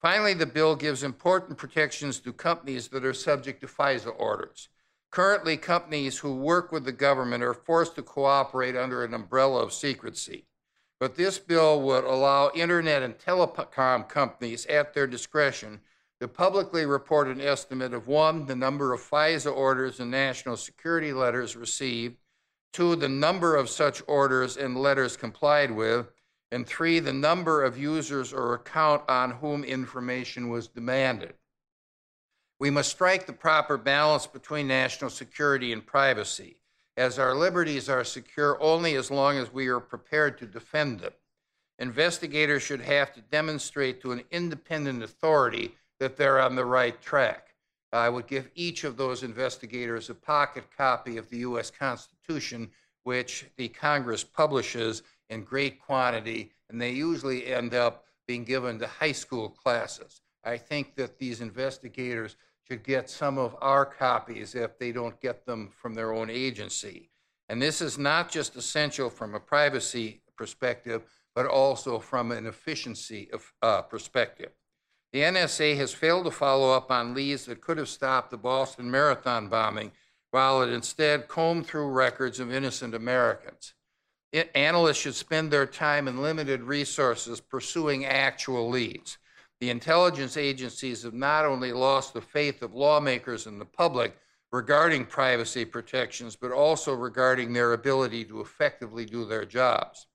Finally, 0.00 0.34
the 0.34 0.46
bill 0.46 0.76
gives 0.76 1.02
important 1.02 1.56
protections 1.56 2.20
to 2.20 2.32
companies 2.32 2.88
that 2.88 3.04
are 3.04 3.14
subject 3.14 3.60
to 3.60 3.66
FISA 3.66 4.12
orders. 4.18 4.68
Currently, 5.12 5.58
companies 5.58 6.18
who 6.18 6.34
work 6.34 6.72
with 6.72 6.84
the 6.84 6.92
government 6.92 7.44
are 7.44 7.52
forced 7.52 7.96
to 7.96 8.02
cooperate 8.02 8.74
under 8.74 9.04
an 9.04 9.12
umbrella 9.12 9.62
of 9.62 9.74
secrecy. 9.74 10.46
But 10.98 11.16
this 11.16 11.38
bill 11.38 11.82
would 11.82 12.04
allow 12.04 12.50
internet 12.54 13.02
and 13.02 13.18
telecom 13.18 14.08
companies 14.08 14.64
at 14.66 14.94
their 14.94 15.06
discretion 15.06 15.80
to 16.20 16.28
publicly 16.28 16.86
report 16.86 17.28
an 17.28 17.42
estimate 17.42 17.92
of 17.92 18.08
one, 18.08 18.46
the 18.46 18.56
number 18.56 18.94
of 18.94 19.02
FISA 19.02 19.54
orders 19.54 20.00
and 20.00 20.10
national 20.10 20.56
security 20.56 21.12
letters 21.12 21.56
received, 21.56 22.16
two, 22.72 22.96
the 22.96 23.08
number 23.08 23.54
of 23.54 23.68
such 23.68 24.02
orders 24.06 24.56
and 24.56 24.78
letters 24.78 25.18
complied 25.18 25.72
with, 25.72 26.06
and 26.50 26.66
three, 26.66 27.00
the 27.00 27.12
number 27.12 27.62
of 27.62 27.76
users 27.76 28.32
or 28.32 28.54
account 28.54 29.02
on 29.10 29.32
whom 29.32 29.62
information 29.62 30.48
was 30.48 30.68
demanded. 30.68 31.34
We 32.62 32.70
must 32.70 32.92
strike 32.92 33.26
the 33.26 33.32
proper 33.32 33.76
balance 33.76 34.28
between 34.28 34.68
national 34.68 35.10
security 35.10 35.72
and 35.72 35.84
privacy, 35.84 36.58
as 36.96 37.18
our 37.18 37.34
liberties 37.34 37.88
are 37.88 38.04
secure 38.04 38.56
only 38.62 38.94
as 38.94 39.10
long 39.10 39.36
as 39.36 39.52
we 39.52 39.66
are 39.66 39.80
prepared 39.80 40.38
to 40.38 40.46
defend 40.46 41.00
them. 41.00 41.10
Investigators 41.80 42.62
should 42.62 42.82
have 42.82 43.12
to 43.14 43.20
demonstrate 43.20 44.00
to 44.00 44.12
an 44.12 44.22
independent 44.30 45.02
authority 45.02 45.74
that 45.98 46.16
they're 46.16 46.40
on 46.40 46.54
the 46.54 46.64
right 46.64 47.02
track. 47.02 47.48
I 47.92 48.08
would 48.08 48.28
give 48.28 48.48
each 48.54 48.84
of 48.84 48.96
those 48.96 49.24
investigators 49.24 50.08
a 50.08 50.14
pocket 50.14 50.62
copy 50.76 51.16
of 51.16 51.28
the 51.30 51.38
U.S. 51.38 51.68
Constitution, 51.68 52.70
which 53.02 53.44
the 53.56 53.70
Congress 53.70 54.22
publishes 54.22 55.02
in 55.30 55.42
great 55.42 55.80
quantity, 55.80 56.52
and 56.70 56.80
they 56.80 56.92
usually 56.92 57.44
end 57.44 57.74
up 57.74 58.04
being 58.28 58.44
given 58.44 58.78
to 58.78 58.86
high 58.86 59.10
school 59.10 59.48
classes. 59.48 60.20
I 60.44 60.58
think 60.58 60.94
that 60.94 61.18
these 61.18 61.40
investigators 61.40 62.36
should 62.64 62.84
get 62.84 63.10
some 63.10 63.38
of 63.38 63.56
our 63.60 63.84
copies 63.84 64.54
if 64.54 64.78
they 64.78 64.92
don't 64.92 65.20
get 65.20 65.44
them 65.46 65.70
from 65.74 65.94
their 65.94 66.12
own 66.12 66.30
agency. 66.30 67.10
And 67.48 67.60
this 67.60 67.80
is 67.80 67.98
not 67.98 68.30
just 68.30 68.56
essential 68.56 69.10
from 69.10 69.34
a 69.34 69.40
privacy 69.40 70.22
perspective, 70.36 71.02
but 71.34 71.46
also 71.46 71.98
from 71.98 72.32
an 72.32 72.46
efficiency 72.46 73.30
of, 73.32 73.52
uh, 73.62 73.82
perspective. 73.82 74.52
The 75.12 75.20
NSA 75.20 75.76
has 75.76 75.92
failed 75.92 76.24
to 76.24 76.30
follow 76.30 76.72
up 76.72 76.90
on 76.90 77.14
leads 77.14 77.44
that 77.46 77.60
could 77.60 77.76
have 77.76 77.88
stopped 77.88 78.30
the 78.30 78.38
Boston 78.38 78.90
Marathon 78.90 79.48
bombing, 79.48 79.92
while 80.30 80.62
it 80.62 80.70
instead 80.70 81.28
combed 81.28 81.66
through 81.66 81.90
records 81.90 82.40
of 82.40 82.52
innocent 82.52 82.94
Americans. 82.94 83.74
It, 84.32 84.50
analysts 84.54 84.96
should 84.96 85.14
spend 85.14 85.50
their 85.50 85.66
time 85.66 86.08
and 86.08 86.22
limited 86.22 86.62
resources 86.62 87.40
pursuing 87.40 88.06
actual 88.06 88.70
leads. 88.70 89.18
The 89.62 89.70
intelligence 89.70 90.36
agencies 90.36 91.04
have 91.04 91.14
not 91.14 91.44
only 91.44 91.72
lost 91.72 92.14
the 92.14 92.20
faith 92.20 92.62
of 92.62 92.74
lawmakers 92.74 93.46
and 93.46 93.60
the 93.60 93.64
public 93.64 94.16
regarding 94.50 95.06
privacy 95.06 95.64
protections, 95.64 96.34
but 96.34 96.50
also 96.50 96.92
regarding 96.94 97.52
their 97.52 97.72
ability 97.72 98.24
to 98.24 98.40
effectively 98.40 99.04
do 99.04 99.24
their 99.24 99.44
jobs. 99.44 100.08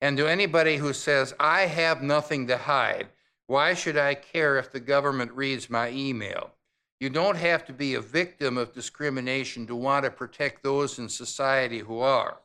And 0.00 0.16
to 0.18 0.28
anybody 0.28 0.76
who 0.76 0.92
says, 0.92 1.34
I 1.40 1.62
have 1.62 2.00
nothing 2.00 2.46
to 2.46 2.56
hide, 2.56 3.08
why 3.48 3.74
should 3.74 3.96
I 3.96 4.14
care 4.14 4.56
if 4.56 4.70
the 4.70 4.78
government 4.78 5.32
reads 5.32 5.68
my 5.68 5.90
email? 5.90 6.52
You 7.00 7.10
don't 7.10 7.38
have 7.38 7.64
to 7.64 7.72
be 7.72 7.94
a 7.94 8.00
victim 8.00 8.56
of 8.56 8.72
discrimination 8.72 9.66
to 9.66 9.74
want 9.74 10.04
to 10.04 10.12
protect 10.12 10.62
those 10.62 11.00
in 11.00 11.08
society 11.08 11.80
who 11.80 11.98
are. 11.98 12.38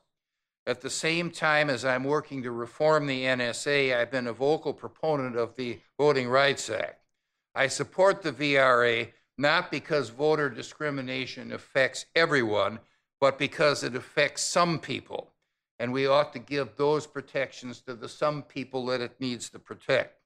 At 0.68 0.82
the 0.82 0.90
same 0.90 1.30
time 1.30 1.70
as 1.70 1.86
I'm 1.86 2.04
working 2.04 2.42
to 2.42 2.52
reform 2.52 3.06
the 3.06 3.24
NSA, 3.24 3.96
I've 3.96 4.10
been 4.10 4.26
a 4.26 4.34
vocal 4.34 4.74
proponent 4.74 5.36
of 5.36 5.56
the 5.56 5.80
Voting 6.00 6.28
Rights 6.28 6.72
Act. 6.72 7.02
I 7.54 7.68
support 7.68 8.24
the 8.24 8.32
VRA 8.32 9.12
not 9.38 9.70
because 9.70 10.10
voter 10.10 10.50
discrimination 10.50 11.52
affects 11.52 12.06
everyone, 12.16 12.80
but 13.22 13.38
because 13.38 13.84
it 13.84 13.96
affects 13.96 14.42
some 14.42 14.80
people. 14.80 15.34
And 15.78 15.94
we 15.94 16.08
ought 16.08 16.34
to 16.34 16.40
give 16.40 16.78
those 16.78 17.06
protections 17.06 17.82
to 17.82 17.94
the 17.94 18.10
some 18.10 18.42
people 18.42 18.86
that 18.88 19.02
it 19.02 19.20
needs 19.20 19.50
to 19.52 19.60
protect. 19.60 20.20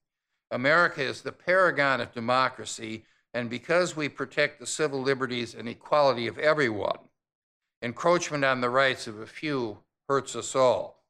America 0.52 1.02
is 1.02 1.22
the 1.22 1.32
paragon 1.32 2.00
of 2.00 2.14
democracy, 2.14 3.04
and 3.34 3.50
because 3.50 3.96
we 3.96 4.08
protect 4.08 4.60
the 4.60 4.68
civil 4.68 5.02
liberties 5.02 5.54
and 5.54 5.68
equality 5.68 6.28
of 6.28 6.38
everyone, 6.38 7.00
encroachment 7.82 8.46
on 8.46 8.62
the 8.62 8.70
rights 8.70 9.06
of 9.06 9.20
a 9.20 9.28
few 9.28 9.80
hurts 10.10 10.36
us 10.36 10.56
all. 10.56 11.04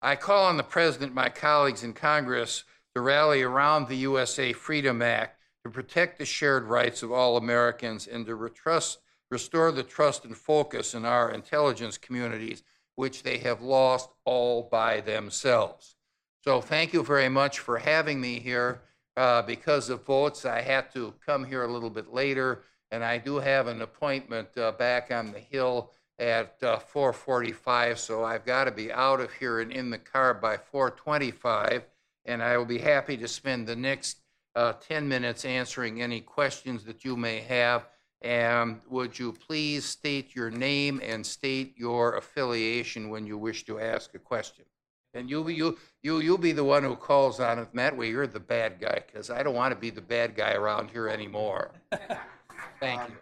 I 0.00 0.14
call 0.14 0.46
on 0.46 0.56
the 0.56 0.62
President, 0.62 1.12
my 1.12 1.28
colleagues 1.28 1.82
in 1.82 1.92
Congress, 1.92 2.62
to 2.94 3.00
rally 3.00 3.42
around 3.42 3.88
the 3.88 3.96
USA 3.96 4.52
Freedom 4.52 5.02
Act 5.02 5.38
to 5.64 5.70
protect 5.70 6.18
the 6.18 6.24
shared 6.24 6.64
rights 6.64 7.02
of 7.02 7.10
all 7.10 7.36
Americans 7.36 8.06
and 8.06 8.24
to 8.24 8.36
restore 8.36 9.72
the 9.72 9.82
trust 9.82 10.24
and 10.24 10.36
focus 10.36 10.94
in 10.94 11.04
our 11.04 11.32
intelligence 11.32 11.98
communities, 11.98 12.62
which 12.94 13.24
they 13.24 13.38
have 13.38 13.60
lost 13.60 14.10
all 14.24 14.68
by 14.70 15.00
themselves. 15.00 15.96
So 16.44 16.60
thank 16.60 16.92
you 16.92 17.02
very 17.02 17.28
much 17.28 17.58
for 17.58 17.78
having 17.78 18.20
me 18.20 18.38
here. 18.38 18.82
Uh, 19.16 19.42
because 19.42 19.90
of 19.90 20.04
votes, 20.04 20.44
I 20.44 20.60
had 20.60 20.92
to 20.92 21.14
come 21.24 21.44
here 21.44 21.64
a 21.64 21.72
little 21.72 21.90
bit 21.90 22.12
later, 22.12 22.62
and 22.92 23.02
I 23.02 23.18
do 23.18 23.36
have 23.36 23.66
an 23.66 23.82
appointment 23.82 24.56
uh, 24.56 24.72
back 24.72 25.10
on 25.10 25.32
the 25.32 25.40
Hill 25.40 25.90
at 26.18 26.56
uh, 26.62 26.78
4:45, 26.78 27.98
so 27.98 28.24
I've 28.24 28.44
got 28.44 28.64
to 28.64 28.70
be 28.70 28.92
out 28.92 29.20
of 29.20 29.32
here 29.34 29.60
and 29.60 29.70
in 29.70 29.90
the 29.90 29.98
car 29.98 30.34
by 30.34 30.56
4:25, 30.56 31.82
and 32.24 32.42
I 32.42 32.56
will 32.56 32.64
be 32.64 32.78
happy 32.78 33.16
to 33.18 33.28
spend 33.28 33.66
the 33.66 33.76
next 33.76 34.18
uh, 34.54 34.72
10 34.72 35.06
minutes 35.06 35.44
answering 35.44 36.00
any 36.00 36.20
questions 36.20 36.84
that 36.84 37.04
you 37.04 37.16
may 37.16 37.40
have. 37.40 37.86
And 38.22 38.80
would 38.88 39.18
you 39.18 39.32
please 39.32 39.84
state 39.84 40.34
your 40.34 40.50
name 40.50 41.00
and 41.04 41.24
state 41.24 41.74
your 41.76 42.16
affiliation 42.16 43.10
when 43.10 43.26
you 43.26 43.36
wish 43.36 43.64
to 43.66 43.78
ask 43.78 44.14
a 44.14 44.18
question? 44.18 44.64
And 45.12 45.30
you, 45.30 45.48
you, 45.48 45.78
you, 46.02 46.20
you'll 46.20 46.38
be 46.38 46.52
the 46.52 46.64
one 46.64 46.82
who 46.82 46.96
calls 46.96 47.40
on 47.40 47.58
it. 47.58 47.68
And 47.70 47.78
that 47.78 47.96
way, 47.96 48.08
you're 48.08 48.26
the 48.26 48.40
bad 48.40 48.80
guy 48.80 49.02
because 49.06 49.30
I 49.30 49.42
don't 49.42 49.54
want 49.54 49.72
to 49.72 49.80
be 49.80 49.90
the 49.90 50.00
bad 50.00 50.34
guy 50.34 50.52
around 50.54 50.90
here 50.90 51.08
anymore. 51.08 51.70
Thank 52.80 53.08
you. 53.08 53.16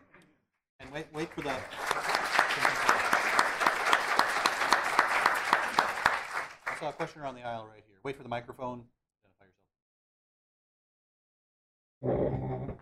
And 0.81 0.91
wait, 0.93 1.07
wait 1.13 1.33
for 1.33 1.43
the. 1.43 1.55
I 2.57 2.61
saw 6.79 6.89
a 6.91 6.93
question 6.93 7.21
around 7.21 7.35
the 7.35 7.43
aisle 7.43 7.67
right 7.67 7.83
here. 7.87 7.97
Wait 8.05 8.17
for 8.17 8.23
the 8.23 8.29
microphone. 8.29 8.85
Identify 9.25 9.47
yourself. 12.03 12.79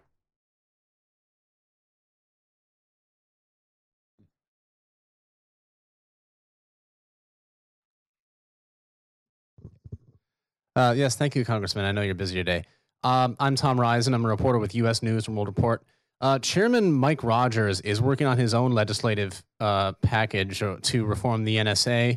Uh, 10.74 10.94
yes, 10.96 11.16
thank 11.16 11.34
you, 11.34 11.44
Congressman. 11.44 11.84
I 11.84 11.92
know 11.92 12.02
you're 12.02 12.14
busy 12.14 12.34
today. 12.34 12.64
Um, 13.04 13.36
I'm 13.40 13.56
Tom 13.56 13.80
Risen. 13.80 14.12
I'm 14.14 14.24
a 14.24 14.28
reporter 14.28 14.58
with 14.58 14.74
U.S. 14.74 15.02
News 15.02 15.28
and 15.28 15.36
World 15.36 15.48
Report. 15.48 15.82
Uh, 16.22 16.38
Chairman 16.38 16.92
Mike 16.92 17.24
Rogers 17.24 17.80
is 17.80 18.00
working 18.00 18.28
on 18.28 18.38
his 18.38 18.54
own 18.54 18.70
legislative 18.70 19.42
uh, 19.58 19.90
package 20.02 20.62
uh, 20.62 20.76
to 20.82 21.04
reform 21.04 21.42
the 21.42 21.56
NSA, 21.56 22.16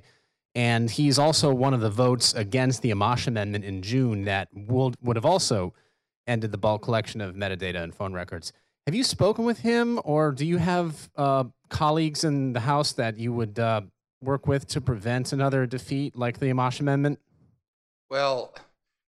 and 0.53 0.91
he's 0.91 1.17
also 1.17 1.51
one 1.51 1.73
of 1.73 1.81
the 1.81 1.89
votes 1.89 2.35
against 2.35 2.83
the 2.83 2.91
Amash 2.91 3.25
Amendment 3.25 3.65
in 3.65 3.81
June 3.81 4.25
that 4.25 4.47
would 4.53 4.95
would 5.01 5.15
have 5.15 5.25
also 5.25 5.73
ended 6.27 6.51
the 6.51 6.57
bulk 6.57 6.83
collection 6.83 7.19
of 7.19 7.33
metadata 7.33 7.81
and 7.81 7.95
phone 7.95 8.13
records. 8.13 8.53
Have 8.85 8.93
you 8.93 9.03
spoken 9.03 9.43
with 9.43 9.57
him, 9.57 9.99
or 10.05 10.31
do 10.31 10.45
you 10.45 10.57
have 10.57 11.09
uh, 11.15 11.45
colleagues 11.69 12.23
in 12.23 12.53
the 12.53 12.59
House 12.59 12.93
that 12.93 13.17
you 13.17 13.33
would 13.33 13.57
uh, 13.57 13.81
work 14.21 14.45
with 14.45 14.67
to 14.67 14.81
prevent 14.81 15.33
another 15.33 15.65
defeat 15.65 16.15
like 16.15 16.37
the 16.37 16.45
Amash 16.45 16.79
Amendment? 16.79 17.19
Well, 18.11 18.53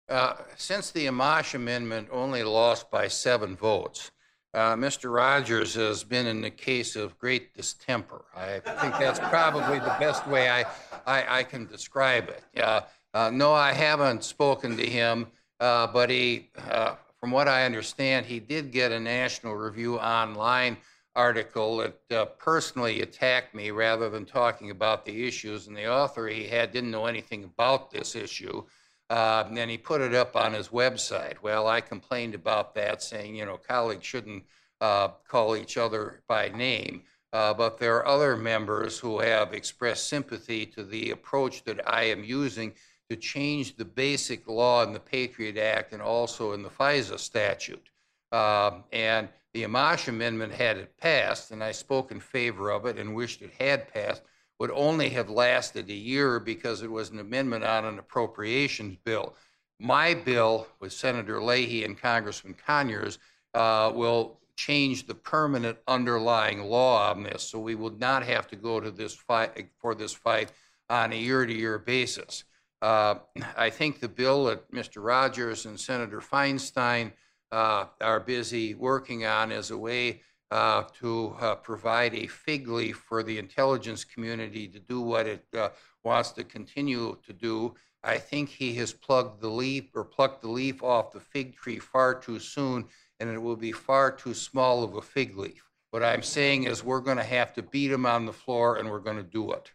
uh, 0.10 0.38
since 0.56 0.90
the 0.90 1.06
Amash 1.06 1.54
Amendment 1.54 2.08
only 2.12 2.42
lost 2.42 2.90
by 2.90 3.08
seven 3.08 3.56
votes, 3.56 4.10
uh, 4.54 4.76
Mr. 4.76 5.14
Rogers 5.14 5.76
has 5.76 6.04
been 6.04 6.26
in 6.26 6.44
a 6.44 6.50
case 6.50 6.96
of 6.96 7.18
great 7.18 7.54
distemper. 7.54 8.26
I 8.36 8.60
think 8.60 8.98
that's 8.98 9.20
probably 9.20 9.80
the 9.80 9.96
best 10.00 10.28
way 10.28 10.50
I, 10.50 10.66
I, 11.06 11.40
I 11.40 11.44
can 11.44 11.66
describe 11.66 12.30
it. 12.30 12.44
Uh, 12.60 12.82
uh, 13.14 13.30
no, 13.32 13.54
I 13.54 13.74
haven't 13.74 14.24
spoken 14.24 14.78
to 14.78 14.86
him, 14.86 15.28
uh, 15.60 15.88
but 15.88 16.10
he, 16.10 16.50
uh, 16.70 16.96
from 17.20 17.32
what 17.32 17.48
I 17.48 17.66
understand, 17.66 18.26
he 18.26 18.40
did 18.40 18.72
get 18.72 18.92
a 18.92 19.00
National 19.00 19.56
Review 19.56 19.98
Online 20.00 20.78
article 21.16 21.78
that 21.78 22.00
uh, 22.12 22.26
personally 22.38 23.02
attacked 23.02 23.56
me 23.56 23.72
rather 23.72 24.10
than 24.10 24.24
talking 24.24 24.70
about 24.70 25.04
the 25.04 25.28
issues. 25.28 25.68
And 25.68 25.76
the 25.76 25.92
author 25.92 26.28
he 26.28 26.48
had 26.48 26.72
didn't 26.72 26.92
know 26.92 27.08
anything 27.08 27.44
about 27.44 27.90
this 27.90 28.16
issue. 28.16 28.64
Uh, 29.10 29.46
and 29.56 29.72
he 29.72 29.78
put 29.78 30.02
it 30.02 30.14
up 30.14 30.36
on 30.36 30.54
his 30.54 30.70
website. 30.70 31.36
Well, 31.42 31.68
I 31.68 31.80
complained 31.82 32.36
about 32.36 32.76
that, 32.76 33.02
saying, 33.02 33.36
you 33.36 33.46
know, 33.46 33.58
colleagues 33.58 34.06
shouldn't 34.06 34.44
uh, 34.82 35.10
call 35.28 35.56
each 35.56 35.78
other 35.78 36.22
by 36.28 36.50
name. 36.50 37.04
Uh, 37.34 37.54
but 37.54 37.78
there 37.78 37.96
are 37.96 38.08
other 38.08 38.36
members 38.36 39.00
who 39.00 39.20
have 39.20 39.54
expressed 39.54 40.08
sympathy 40.08 40.66
to 40.66 40.84
the 40.84 41.12
approach 41.12 41.64
that 41.66 41.90
I 41.90 42.04
am 42.04 42.24
using 42.24 42.74
to 43.10 43.16
change 43.16 43.76
the 43.76 43.86
basic 43.86 44.48
law 44.48 44.84
in 44.84 44.94
the 44.94 45.00
Patriot 45.00 45.58
Act 45.58 45.94
and 45.94 46.02
also 46.02 46.54
in 46.54 46.62
the 46.62 46.70
FISA 46.70 47.20
statute. 47.20 47.90
Um, 48.32 48.84
and 48.92 49.30
The 49.54 49.64
Amash 49.64 50.10
Amendment, 50.10 50.54
had 50.54 50.78
it 50.78 50.98
passed, 50.98 51.52
and 51.52 51.64
I 51.64 51.72
spoke 51.72 52.12
in 52.12 52.20
favor 52.20 52.70
of 52.72 52.86
it 52.86 52.98
and 52.98 53.16
wished 53.16 53.42
it 53.42 53.54
had 53.58 53.92
passed, 53.94 54.22
would 54.60 54.72
only 54.72 55.10
have 55.10 55.30
lasted 55.30 55.90
a 55.90 55.94
year 55.94 56.40
because 56.40 56.82
it 56.82 56.92
was 56.92 57.10
an 57.10 57.20
amendment 57.20 57.64
on 57.64 57.86
an 57.86 58.00
appropriations 58.00 58.98
bill. 59.04 59.36
My 59.80 60.14
bill 60.14 60.68
with 60.80 60.94
Senator 60.94 61.42
Leahy 61.42 61.84
and 61.84 62.00
Congressman 62.00 62.56
Conyers 62.66 63.20
uh, 63.54 63.92
will 63.94 64.40
change 64.56 65.06
the 65.06 65.14
permanent 65.14 65.78
underlying 65.88 66.64
law 66.64 67.12
on 67.12 67.22
this, 67.24 67.44
so 67.44 67.60
we 67.60 67.76
will 67.76 67.92
not 67.92 68.24
have 68.24 68.48
to 68.48 68.56
go 68.56 68.80
to 68.80 68.90
this 68.90 69.14
fight 69.14 69.70
for 69.80 69.94
this 69.94 70.14
fight 70.14 70.52
on 70.90 71.14
a 71.14 71.16
year-to-year 71.16 71.78
basis. 71.78 72.44
Uh, 72.82 73.16
I 73.56 73.70
think 73.70 74.00
the 74.00 74.08
bill 74.08 74.46
that 74.46 74.72
Mr. 74.72 75.04
Rogers 75.04 75.66
and 75.66 75.80
Senator 75.80 76.20
Feinstein 76.20 77.12
uh, 77.52 77.86
are 78.02 78.20
busy 78.20 78.74
working 78.74 79.26
on 79.26 79.52
is 79.52 79.72
a 79.72 79.78
way 79.78 80.22
uh, 80.52 80.84
to 81.00 81.36
uh, 81.40 81.56
provide 81.56 82.14
a 82.14 82.28
fig 82.28 82.68
leaf 82.68 82.98
for 82.98 83.24
the 83.24 83.38
intelligence 83.38 84.04
community 84.04 84.68
to 84.68 84.80
do 84.80 85.02
what 85.02 85.28
it 85.28 85.46
uh, 85.58 85.70
wants 86.04 86.32
to 86.32 86.44
continue 86.44 87.18
to 87.26 87.34
do. 87.34 87.76
I 88.04 88.18
think 88.18 88.50
he 88.50 88.74
has 88.76 88.94
plugged 88.94 89.42
the 89.42 89.50
leaf 89.50 89.90
or 89.94 90.06
plucked 90.06 90.42
the 90.42 90.50
leaf 90.50 90.82
off 90.82 91.12
the 91.12 91.20
fig 91.20 91.56
tree 91.56 91.80
far 91.80 92.16
too 92.16 92.40
soon, 92.40 92.86
and 93.20 93.30
it 93.30 93.42
will 93.42 93.58
be 93.58 93.72
far 93.72 94.12
too 94.12 94.34
small 94.34 94.84
of 94.84 94.96
a 94.96 95.02
fig 95.02 95.38
leaf. 95.38 95.64
What 95.92 96.04
I'm 96.04 96.22
saying 96.22 96.66
is 96.66 96.84
we're 96.84 97.02
going 97.02 97.18
to 97.18 97.24
have 97.24 97.54
to 97.56 97.64
beat 97.64 97.92
him 97.92 98.06
on 98.06 98.26
the 98.26 98.34
floor, 98.34 98.78
and 98.78 98.90
we're 98.90 99.00
going 99.00 99.18
to 99.18 99.24
do 99.24 99.52
it. 99.52 99.72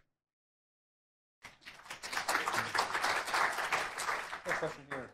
Question 4.45 4.83
here, 4.89 5.11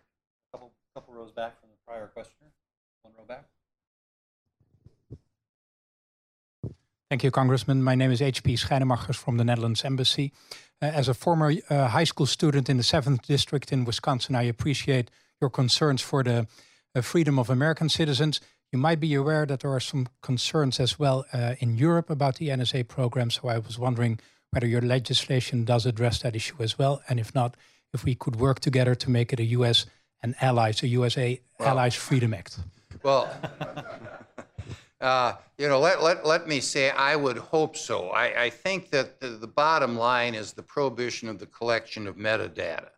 a 0.53 0.57
couple, 0.57 0.71
couple 0.93 1.13
rows 1.13 1.31
back 1.31 1.59
from 1.59 1.69
the 1.69 1.75
prior 1.85 2.07
questioner. 2.07 2.51
One 3.01 3.13
row 3.17 3.25
back. 3.25 3.45
Thank 7.09 7.23
you, 7.23 7.31
Congressman. 7.31 7.81
My 7.81 7.95
name 7.95 8.11
is 8.11 8.21
H.P. 8.21 8.53
Schijnemachers 8.53 9.15
from 9.15 9.37
the 9.37 9.43
Netherlands 9.43 9.83
Embassy. 9.83 10.31
Uh, 10.79 10.85
as 10.85 11.07
a 11.07 11.15
former 11.15 11.53
uh, 11.67 11.87
high 11.87 12.03
school 12.03 12.27
student 12.27 12.69
in 12.69 12.77
the 12.77 12.83
7th 12.83 13.23
District 13.25 13.71
in 13.71 13.83
Wisconsin, 13.83 14.35
I 14.35 14.43
appreciate 14.43 15.09
your 15.41 15.49
concerns 15.49 16.03
for 16.03 16.21
the 16.21 16.45
uh, 16.93 17.01
freedom 17.01 17.39
of 17.39 17.49
American 17.49 17.89
citizens. 17.89 18.41
You 18.71 18.77
might 18.77 18.99
be 18.99 19.15
aware 19.15 19.47
that 19.47 19.61
there 19.61 19.71
are 19.71 19.79
some 19.79 20.05
concerns 20.21 20.79
as 20.79 20.99
well 20.99 21.25
uh, 21.33 21.55
in 21.57 21.77
Europe 21.77 22.11
about 22.11 22.35
the 22.35 22.49
NSA 22.49 22.87
program. 22.87 23.31
So 23.31 23.47
I 23.47 23.57
was 23.57 23.79
wondering 23.79 24.19
whether 24.51 24.67
your 24.67 24.81
legislation 24.81 25.65
does 25.65 25.87
address 25.87 26.21
that 26.21 26.35
issue 26.35 26.57
as 26.59 26.77
well. 26.77 27.01
And 27.09 27.19
if 27.19 27.33
not, 27.33 27.57
if 27.91 28.03
we 28.03 28.13
could 28.13 28.35
work 28.35 28.59
together 28.59 28.93
to 28.93 29.09
make 29.09 29.33
it 29.33 29.39
a 29.39 29.45
U.S. 29.45 29.87
and 30.21 30.35
allies, 30.41 30.83
a 30.83 30.87
USA 30.87 31.41
Allies 31.59 31.95
Freedom 31.95 32.35
Act. 32.35 32.59
Well, 33.01 33.35
uh, 35.01 35.33
you 35.57 35.67
know, 35.67 35.79
let, 35.79 36.03
let, 36.03 36.25
let 36.25 36.47
me 36.47 36.59
say, 36.59 36.89
I 36.89 37.15
would 37.15 37.37
hope 37.37 37.77
so. 37.77 38.09
I, 38.09 38.43
I 38.43 38.49
think 38.49 38.89
that 38.91 39.19
the, 39.19 39.29
the 39.29 39.47
bottom 39.47 39.97
line 39.97 40.35
is 40.35 40.53
the 40.53 40.63
prohibition 40.63 41.29
of 41.29 41.39
the 41.39 41.45
collection 41.45 42.07
of 42.07 42.17
metadata. 42.17 42.89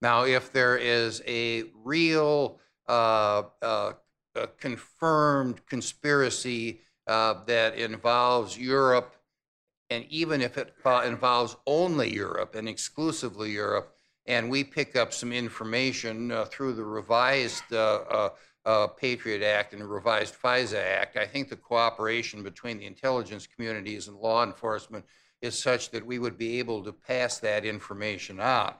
Now, 0.00 0.24
if 0.24 0.52
there 0.52 0.76
is 0.76 1.22
a 1.26 1.64
real 1.84 2.58
uh, 2.88 3.42
uh, 3.60 3.92
uh, 4.34 4.46
confirmed 4.58 5.64
conspiracy 5.66 6.80
uh, 7.06 7.44
that 7.46 7.76
involves 7.76 8.56
Europe, 8.56 9.14
and 9.90 10.04
even 10.08 10.40
if 10.40 10.56
it 10.56 10.72
uh, 10.84 11.02
involves 11.06 11.56
only 11.66 12.12
Europe 12.12 12.54
and 12.54 12.68
exclusively 12.68 13.50
Europe, 13.50 13.94
and 14.26 14.48
we 14.48 14.64
pick 14.64 14.96
up 14.96 15.12
some 15.12 15.32
information 15.32 16.32
uh, 16.32 16.46
through 16.46 16.72
the 16.72 16.84
revised 16.84 17.64
uh, 18.64 18.86
Patriot 18.86 19.42
Act 19.42 19.72
and 19.72 19.82
the 19.82 19.86
revised 19.86 20.34
FISA 20.34 20.82
Act, 20.82 21.16
I 21.16 21.26
think 21.26 21.48
the 21.48 21.56
cooperation 21.56 22.42
between 22.42 22.78
the 22.78 22.86
intelligence 22.86 23.46
communities 23.46 24.08
and 24.08 24.16
law 24.16 24.44
enforcement 24.44 25.04
is 25.40 25.60
such 25.60 25.90
that 25.90 26.06
we 26.06 26.18
would 26.18 26.38
be 26.38 26.58
able 26.58 26.82
to 26.84 26.92
pass 26.92 27.38
that 27.38 27.64
information 27.64 28.38
on. 28.38 28.74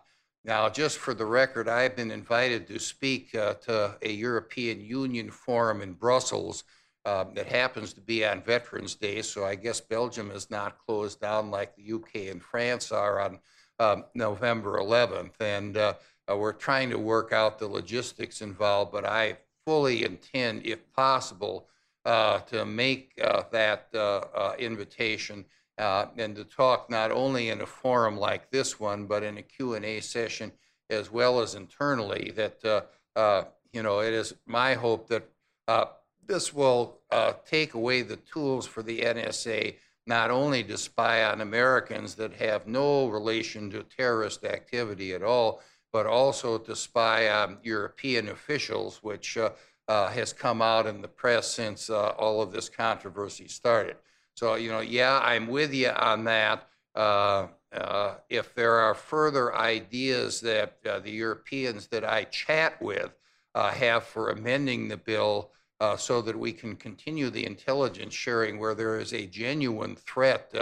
Now, 0.45 0.69
just 0.69 0.99
for 0.99 1.15
the 1.15 1.27
record, 1.27 1.69
I've 1.69 1.97
been 1.97 2.11
invited 2.11 2.67
to 2.69 2.79
speak 2.79 3.35
uh, 3.35 3.55
to 3.55 3.97
a 4.03 4.11
European 4.11 4.81
Union 4.81 5.31
forum 5.31 5.83
in 5.83 5.93
Brussels 5.93 6.65
uh, 7.05 7.25
that 7.35 7.47
happens 7.47 7.93
to 7.95 8.01
be 8.01 8.25
on 8.25 8.43
Veterans 8.43 8.95
Day, 8.95 9.23
so 9.23 9.45
I 9.45 9.57
guess 9.57 9.81
Belgium 9.81 10.31
is 10.31 10.51
not 10.51 10.79
closed 10.79 11.21
down 11.21 11.51
like 11.51 11.75
the 11.75 11.93
UK 11.93 12.31
and 12.31 12.43
France 12.43 12.93
are 12.93 13.21
on 13.21 13.39
um, 13.79 14.05
November 14.15 14.79
11th. 14.79 15.41
And 15.41 15.77
uh, 15.77 15.95
uh, 16.31 16.37
we're 16.37 16.53
trying 16.53 16.91
to 16.91 16.99
work 16.99 17.33
out 17.33 17.59
the 17.59 17.67
logistics 17.67 18.41
involved, 18.41 18.93
but 18.93 19.05
I 19.05 19.39
fully 19.67 20.05
intend, 20.05 20.67
if 20.67 20.93
possible, 20.93 21.69
uh, 22.05 22.41
to 22.41 22.65
make 22.65 23.13
uh, 23.23 23.43
that 23.53 23.89
uh, 23.95 24.21
uh, 24.35 24.55
invitation 24.59 25.45
uh, 25.79 26.07
and 26.17 26.37
to 26.37 26.45
talk 26.45 26.91
not 26.91 27.11
only 27.11 27.49
in 27.49 27.61
a 27.61 27.67
forum 27.67 28.17
like 28.17 28.51
this 28.51 28.81
one, 28.81 29.07
but 29.07 29.23
in 29.23 29.39
a 29.39 29.43
Q&A 29.43 30.01
session 30.01 30.53
as 30.91 31.11
well 31.11 31.41
as 31.41 31.55
internally 31.55 32.33
that, 32.37 32.85
uh, 33.17 33.45
you 33.73 33.83
know, 33.83 34.01
it 34.01 34.13
is 34.13 34.35
my 34.47 34.75
hope 34.75 35.09
that 35.09 35.27
this 36.27 36.53
will 36.53 36.99
take 37.47 37.75
away 37.75 38.03
the 38.03 38.17
tools 38.17 38.67
for 38.67 38.83
the 38.83 39.01
NSA 39.01 39.77
not 40.07 40.31
only 40.31 40.65
to 40.65 40.77
spy 40.77 41.25
on 41.25 41.41
Americans 41.41 42.17
that 42.17 42.35
have 42.35 42.67
no 42.67 43.07
relation 43.07 43.71
to 43.71 43.85
terrorist 43.85 44.45
activity 44.45 45.15
at 45.15 45.23
all, 45.23 45.63
but 45.93 46.07
also 46.07 46.59
to 46.59 46.75
spy 46.75 47.29
on 47.29 47.59
European 47.63 48.29
officials, 48.29 49.01
which 49.03 49.37
uh, 49.37 49.51
uh, 49.89 50.09
has 50.09 50.33
come 50.33 50.63
out 50.63 50.87
in 50.87 51.03
the 51.03 51.09
press 51.09 51.51
since 51.51 51.91
uh, 51.91 52.11
all 52.11 52.41
of 52.41 52.53
this 52.53 52.69
controversy 52.69 53.47
started. 53.49 53.97
So, 54.35 54.55
you 54.55 54.71
know, 54.71 54.81
yeah, 54.81 55.21
I'm 55.23 55.49
with 55.49 55.75
you 55.75 55.91
on 55.91 56.25
that. 56.25 56.67
Uh, 56.95 57.49
uh, 57.73 58.15
if 58.29 58.55
there 58.55 58.75
are 58.75 58.95
further 58.95 59.55
ideas 59.57 60.41
that 60.41 60.77
uh, 60.89 61.01
the 61.01 61.11
Europeans 61.11 61.87
that 61.89 62.05
I 62.05 62.25
chat 62.25 62.81
with 62.81 63.11
have 63.55 64.05
for 64.05 64.31
amending 64.31 64.89
the 64.89 64.97
bill 64.97 65.53
so 65.97 66.23
that 66.23 66.39
we 66.39 66.53
can 66.53 66.77
continue 66.77 67.29
the 67.29 67.45
intelligence 67.45 68.15
sharing 68.15 68.59
where 68.59 68.75
there 68.75 68.99
is 68.99 69.13
a 69.13 69.27
genuine 69.27 69.97
threat 69.97 70.55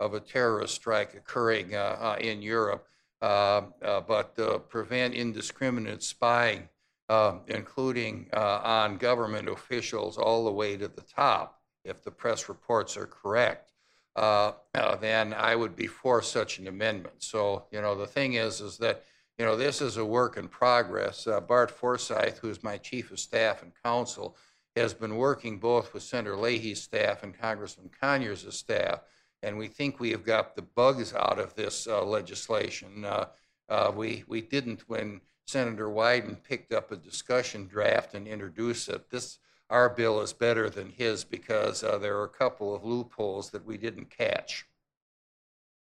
of 0.00 0.14
a 0.14 0.20
terrorist 0.20 0.74
strike 0.74 1.14
occurring 1.14 1.72
in 2.20 2.42
Europe, 2.42 2.86
but 3.24 4.34
uh, 4.38 4.58
prevent 4.58 5.14
indiscriminate 5.14 6.02
spying, 6.02 6.68
uh, 7.08 7.38
including 7.48 8.28
uh, 8.32 8.60
on 8.64 8.96
government 8.96 9.48
officials 9.48 10.18
all 10.18 10.44
the 10.44 10.52
way 10.52 10.76
to 10.76 10.88
the 10.88 11.02
top, 11.02 11.60
if 11.84 12.02
the 12.02 12.10
press 12.10 12.48
reports 12.48 12.96
are 12.96 13.06
correct. 13.06 13.72
Uh, 14.16 14.52
uh, 14.74 14.96
then 14.96 15.34
I 15.34 15.56
would 15.56 15.74
be 15.74 15.88
for 15.88 16.22
such 16.22 16.58
an 16.58 16.68
amendment. 16.68 17.16
So, 17.18 17.64
you 17.72 17.80
know, 17.80 17.96
the 17.96 18.06
thing 18.06 18.34
is, 18.34 18.60
is 18.60 18.78
that, 18.78 19.04
you 19.38 19.44
know, 19.44 19.56
this 19.56 19.82
is 19.82 19.96
a 19.96 20.04
work 20.04 20.36
in 20.36 20.46
progress. 20.46 21.26
Uh, 21.26 21.40
Bart 21.40 21.70
Forsyth, 21.70 22.38
who's 22.38 22.62
my 22.62 22.78
chief 22.78 23.10
of 23.10 23.18
staff 23.18 23.62
and 23.62 23.72
counsel, 23.84 24.36
has 24.76 24.94
been 24.94 25.16
working 25.16 25.58
both 25.58 25.92
with 25.92 26.02
Senator 26.02 26.36
Leahy's 26.36 26.82
staff 26.82 27.22
and 27.24 27.38
Congressman 27.38 27.90
Conyers' 28.00 28.56
staff, 28.56 29.00
and 29.44 29.58
we 29.58 29.68
think 29.68 30.00
we 30.00 30.10
have 30.10 30.24
got 30.24 30.56
the 30.56 30.62
bugs 30.62 31.14
out 31.14 31.38
of 31.38 31.54
this 31.54 31.86
uh, 31.86 32.04
legislation. 32.04 33.04
Uh, 33.04 33.26
uh, 33.68 33.92
we 33.94 34.24
we 34.26 34.40
didn't 34.40 34.88
when 34.88 35.20
Senator 35.46 35.88
Wyden 35.88 36.42
picked 36.42 36.72
up 36.72 36.90
a 36.90 36.96
discussion 36.96 37.66
draft 37.66 38.14
and 38.14 38.26
introduced 38.26 38.88
it. 38.88 39.10
This 39.10 39.38
our 39.70 39.88
bill 39.88 40.20
is 40.20 40.32
better 40.32 40.68
than 40.68 40.90
his 40.90 41.24
because 41.24 41.82
uh, 41.82 41.98
there 41.98 42.18
are 42.18 42.24
a 42.24 42.28
couple 42.28 42.74
of 42.74 42.84
loopholes 42.84 43.50
that 43.50 43.64
we 43.64 43.76
didn't 43.76 44.10
catch. 44.10 44.66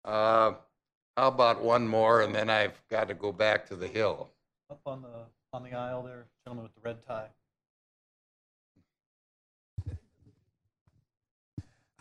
Uh, 0.03 0.53
how 1.17 1.27
about 1.27 1.61
one 1.61 1.87
more, 1.87 2.21
and 2.21 2.33
then 2.33 2.49
I've 2.49 2.81
got 2.89 3.07
to 3.09 3.13
go 3.13 3.31
back 3.31 3.67
to 3.67 3.75
the 3.75 3.87
Hill. 3.87 4.29
Up 4.69 4.81
on 4.85 5.01
the, 5.01 5.25
on 5.51 5.63
the 5.63 5.73
aisle 5.73 6.03
there, 6.03 6.27
gentleman 6.45 6.63
with 6.63 6.75
the 6.75 6.81
red 6.81 7.01
tie. 7.05 7.27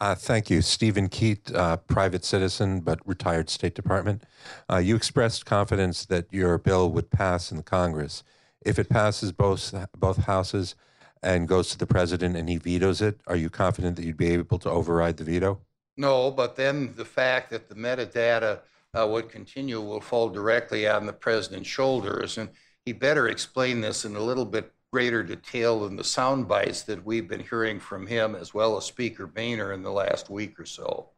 Uh, 0.01 0.15
Thank 0.15 0.49
you. 0.49 0.63
Stephen 0.63 1.09
Keat, 1.09 1.55
uh, 1.55 1.77
private 1.77 2.25
citizen, 2.25 2.81
but 2.81 3.07
retired 3.07 3.51
State 3.51 3.75
Department. 3.75 4.25
Uh, 4.71 4.79
You 4.79 4.97
expressed 4.97 5.45
confidence 5.45 6.07
that 6.07 6.27
your 6.33 6.57
bill 6.57 6.91
would 6.91 7.11
pass 7.11 7.51
in 7.51 7.59
the 7.59 7.63
Congress. 7.63 8.23
If 8.65 8.79
it 8.79 8.89
passes 8.89 9.33
both, 9.33 9.75
both 9.97 10.25
houses 10.25 10.75
and 11.23 11.47
goes 11.47 11.69
to 11.71 11.79
the 11.79 11.87
president 11.87 12.35
and 12.37 12.49
he 12.49 12.57
vetoes 12.57 13.03
it, 13.03 13.21
are 13.27 13.37
you 13.37 13.51
confident 13.51 13.97
that 13.97 14.05
you'd 14.07 14.17
be 14.17 14.31
able 14.31 14.59
to 14.61 14.71
override 14.71 15.19
the 15.19 15.25
veto? 15.25 15.61
No, 15.99 16.31
but 16.31 16.57
then 16.57 16.95
the 16.97 17.05
fact 17.05 17.51
that 17.51 17.69
the 17.69 17.75
metadata 17.75 18.61
uh, 18.95 19.07
would 19.07 19.29
continue 19.29 19.81
will 19.83 20.01
fall 20.01 20.31
directly 20.31 20.89
on 20.89 21.05
the 21.05 21.13
president's 21.13 21.69
shoulders. 21.69 22.39
And 22.39 22.49
he 22.87 22.95
better 22.95 23.29
explain 23.29 23.83
this 23.83 24.07
in 24.07 24.17
a 24.17 24.21
little 24.21 24.47
bit 24.47 24.73
greater 24.93 25.23
detail 25.23 25.81
than 25.81 25.97
the 25.97 26.05
sound 26.05 26.49
bites 26.49 26.83
that 26.83 27.05
we've 27.05 27.29
been 27.29 27.41
hearing 27.41 27.79
from 27.79 28.07
him, 28.07 28.35
as 28.35 28.53
well 28.53 28.77
as 28.77 28.85
Speaker 28.85 29.27
Boehner 29.27 29.73
in 29.73 29.83
the 29.83 29.93
last 29.93 30.29
week 30.29 30.59
or 30.59 30.67
so. 30.67 31.11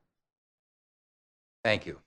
Thank 1.64 1.86
you. 1.86 1.98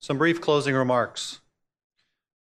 Some 0.00 0.16
brief 0.16 0.40
closing 0.40 0.74
remarks. 0.74 1.40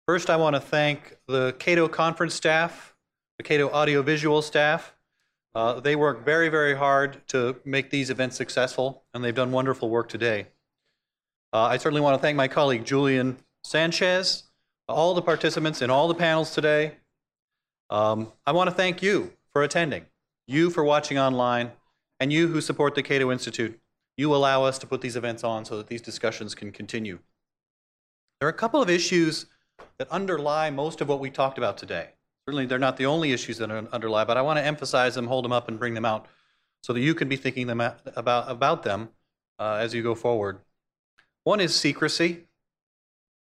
First, 0.07 0.29
I 0.29 0.37
want 0.37 0.55
to 0.55 0.61
thank 0.61 1.17
the 1.27 1.57
Cato 1.59 1.89
conference 1.89 2.35
staff, 2.35 2.95
the 3.39 3.43
Cato 3.43 3.71
audiovisual 3.71 4.43
staff. 4.43 4.94
Uh, 5.55 5.79
they 5.79 5.95
work 5.95 6.25
very, 6.25 6.49
very 6.49 6.75
hard 6.75 7.27
to 7.29 7.57
make 7.65 7.91
these 7.91 8.11
events 8.11 8.37
successful, 8.37 9.05
and 9.15 9.23
they've 9.23 9.35
done 9.35 9.53
wonderful 9.53 9.89
work 9.89 10.09
today. 10.09 10.49
Uh, 11.53 11.63
I 11.63 11.77
certainly 11.77 12.01
want 12.01 12.17
to 12.17 12.21
thank 12.21 12.37
my 12.37 12.49
colleague 12.49 12.85
Julian 12.85 13.37
Sanchez, 13.63 14.45
all 14.89 15.15
the 15.15 15.23
participants 15.23 15.81
in 15.81 15.91
all 15.91 16.09
the 16.09 16.15
panels 16.15 16.53
today. 16.53 16.97
Um, 17.91 18.33
I 18.45 18.53
want 18.53 18.69
to 18.69 18.75
thank 18.75 19.03
you 19.03 19.33
for 19.53 19.63
attending, 19.63 20.07
you 20.49 20.71
for 20.71 20.83
watching 20.83 21.19
online, 21.19 21.71
and 22.19 22.33
you 22.33 22.49
who 22.49 22.61
support 22.61 22.97
the 22.97 23.03
Cato 23.03 23.31
Institute. 23.31 23.79
You 24.17 24.35
allow 24.35 24.65
us 24.65 24.79
to 24.79 24.87
put 24.87 25.01
these 25.01 25.17
events 25.17 25.45
on 25.45 25.65
so 25.65 25.77
that 25.77 25.87
these 25.87 26.03
discussions 26.03 26.55
can 26.55 26.73
continue. 26.73 27.21
There 28.41 28.49
are 28.49 28.51
a 28.51 28.55
couple 28.55 28.83
of 28.83 28.91
issues 28.91 29.47
that 29.99 30.09
underlie 30.11 30.71
most 30.71 31.01
of 31.01 31.09
what 31.09 31.21
we 31.21 31.31
talked 31.31 31.59
about 31.59 31.79
today. 31.79 32.14
Certainly, 32.47 32.67
they're 32.67 32.79
not 32.79 32.99
the 32.99 33.07
only 33.07 33.33
issues 33.33 33.59
that 33.59 33.71
underlie, 33.71 34.25
but 34.25 34.37
I 34.37 34.43
want 34.43 34.59
to 34.59 34.65
emphasize 34.65 35.15
them, 35.15 35.27
hold 35.27 35.45
them 35.45 35.53
up, 35.53 35.69
and 35.69 35.79
bring 35.79 35.95
them 35.95 36.05
out 36.05 36.27
so 36.83 36.93
that 36.93 37.01
you 37.01 37.15
can 37.15 37.29
be 37.29 37.37
thinking 37.37 37.67
them 37.67 37.81
about, 37.81 38.51
about 38.51 38.83
them 38.83 39.09
uh, 39.59 39.79
as 39.81 39.95
you 39.95 40.03
go 40.03 40.15
forward. 40.15 40.59
One 41.45 41.61
is 41.61 41.75
secrecy. 41.75 42.45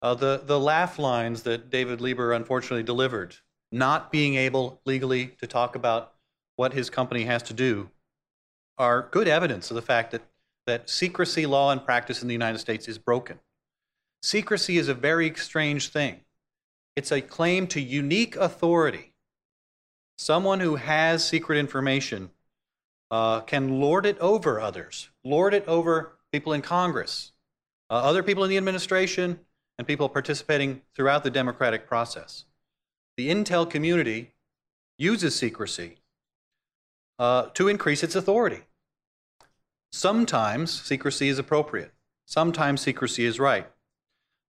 Uh, 0.00 0.14
the, 0.14 0.42
the 0.44 0.58
laugh 0.58 0.98
lines 0.98 1.42
that 1.42 1.70
David 1.70 2.00
Lieber 2.00 2.32
unfortunately 2.32 2.82
delivered, 2.82 3.36
not 3.70 4.10
being 4.10 4.36
able 4.36 4.80
legally 4.86 5.28
to 5.40 5.46
talk 5.46 5.76
about 5.76 6.14
what 6.56 6.72
his 6.72 6.88
company 6.88 7.24
has 7.24 7.42
to 7.44 7.54
do, 7.54 7.90
are 8.78 9.08
good 9.10 9.28
evidence 9.28 9.70
of 9.70 9.74
the 9.74 9.82
fact 9.82 10.12
that, 10.12 10.22
that 10.66 10.88
secrecy 10.88 11.44
law 11.44 11.70
and 11.70 11.84
practice 11.84 12.22
in 12.22 12.28
the 12.28 12.34
United 12.34 12.58
States 12.58 12.88
is 12.88 12.96
broken. 12.96 13.38
Secrecy 14.22 14.78
is 14.78 14.88
a 14.88 14.94
very 14.94 15.34
strange 15.34 15.88
thing. 15.88 16.20
It's 16.96 17.10
a 17.10 17.20
claim 17.20 17.66
to 17.68 17.80
unique 17.80 18.36
authority. 18.36 19.12
Someone 20.16 20.60
who 20.60 20.76
has 20.76 21.26
secret 21.26 21.58
information 21.58 22.30
uh, 23.10 23.40
can 23.40 23.80
lord 23.80 24.06
it 24.06 24.18
over 24.18 24.60
others, 24.60 25.08
lord 25.24 25.54
it 25.54 25.66
over 25.66 26.12
people 26.30 26.52
in 26.52 26.62
Congress, 26.62 27.32
uh, 27.90 27.94
other 27.94 28.22
people 28.22 28.44
in 28.44 28.50
the 28.50 28.56
administration, 28.56 29.40
and 29.76 29.88
people 29.88 30.08
participating 30.08 30.82
throughout 30.94 31.24
the 31.24 31.30
democratic 31.30 31.86
process. 31.86 32.44
The 33.16 33.28
intel 33.28 33.68
community 33.68 34.34
uses 34.96 35.34
secrecy 35.34 35.96
uh, 37.18 37.46
to 37.54 37.68
increase 37.68 38.04
its 38.04 38.14
authority. 38.14 38.62
Sometimes 39.92 40.70
secrecy 40.70 41.28
is 41.28 41.38
appropriate, 41.40 41.92
sometimes 42.24 42.80
secrecy 42.80 43.24
is 43.24 43.40
right. 43.40 43.66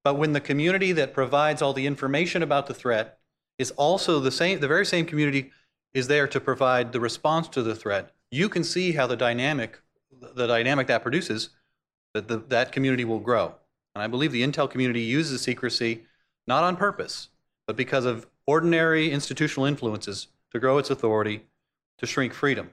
But 0.06 0.20
when 0.20 0.34
the 0.34 0.40
community 0.40 0.92
that 0.92 1.16
provides 1.16 1.64
all 1.64 1.74
the 1.74 1.88
information 1.88 2.44
about 2.44 2.68
the 2.68 2.76
threat 2.76 3.18
is 3.58 3.72
also 3.72 4.20
the 4.20 4.30
same, 4.30 4.60
the 4.60 4.68
very 4.68 4.86
same 4.86 5.08
community 5.08 5.52
is 5.96 6.08
there 6.08 6.28
to 6.28 6.40
provide 6.40 6.92
the 6.92 7.00
response 7.00 7.48
to 7.48 7.64
the 7.64 7.76
threat, 7.76 8.14
you 8.30 8.48
can 8.48 8.64
see 8.64 8.92
how 8.92 9.08
the 9.08 9.18
dynamic, 9.18 9.80
the 10.36 10.46
dynamic 10.46 10.86
that 10.88 11.02
produces, 11.02 11.50
that 12.14 12.28
the, 12.28 12.38
that 12.38 12.72
community 12.72 13.04
will 13.04 13.20
grow. 13.20 13.56
And 13.96 14.04
I 14.04 14.06
believe 14.06 14.32
the 14.32 14.44
Intel 14.44 14.70
community 14.70 15.02
uses 15.02 15.42
secrecy 15.42 16.04
not 16.46 16.64
on 16.64 16.76
purpose, 16.76 17.30
but 17.66 17.76
because 17.76 18.06
of 18.06 18.28
ordinary 18.46 19.10
institutional 19.10 19.66
influences 19.66 20.28
to 20.52 20.60
grow 20.60 20.78
its 20.78 20.92
authority, 20.92 21.46
to 21.98 22.06
shrink 22.06 22.32
freedom. 22.32 22.70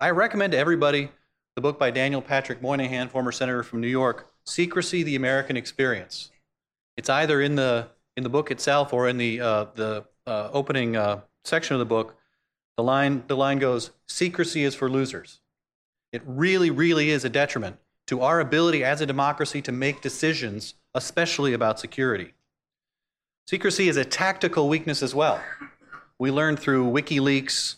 I 0.00 0.10
recommend 0.10 0.52
to 0.52 0.58
everybody 0.58 1.10
the 1.56 1.60
book 1.60 1.78
by 1.78 1.90
Daniel 1.90 2.22
Patrick 2.22 2.62
Moynihan, 2.62 3.10
former 3.10 3.32
senator 3.32 3.62
from 3.62 3.82
New 3.82 3.88
York, 3.88 4.30
Secrecy, 4.46 5.02
the 5.02 5.16
American 5.16 5.56
Experience. 5.56 6.30
It's 6.96 7.10
either 7.10 7.40
in 7.40 7.56
the, 7.56 7.88
in 8.16 8.22
the 8.22 8.28
book 8.28 8.50
itself 8.50 8.92
or 8.92 9.08
in 9.08 9.18
the, 9.18 9.40
uh, 9.40 9.66
the 9.74 10.04
uh, 10.26 10.50
opening 10.52 10.96
uh, 10.96 11.20
section 11.44 11.74
of 11.74 11.80
the 11.80 11.84
book. 11.84 12.16
The 12.76 12.82
line, 12.82 13.24
the 13.26 13.36
line 13.36 13.58
goes, 13.58 13.90
Secrecy 14.08 14.62
is 14.62 14.74
for 14.74 14.88
losers. 14.88 15.40
It 16.12 16.22
really, 16.24 16.70
really 16.70 17.10
is 17.10 17.24
a 17.24 17.28
detriment 17.28 17.76
to 18.06 18.22
our 18.22 18.40
ability 18.40 18.84
as 18.84 19.00
a 19.00 19.06
democracy 19.06 19.60
to 19.62 19.72
make 19.72 20.00
decisions, 20.00 20.74
especially 20.94 21.52
about 21.52 21.80
security. 21.80 22.34
Secrecy 23.46 23.88
is 23.88 23.96
a 23.96 24.04
tactical 24.04 24.68
weakness 24.68 25.02
as 25.02 25.14
well. 25.14 25.42
We 26.18 26.30
learned 26.30 26.58
through 26.58 26.90
WikiLeaks 26.90 27.76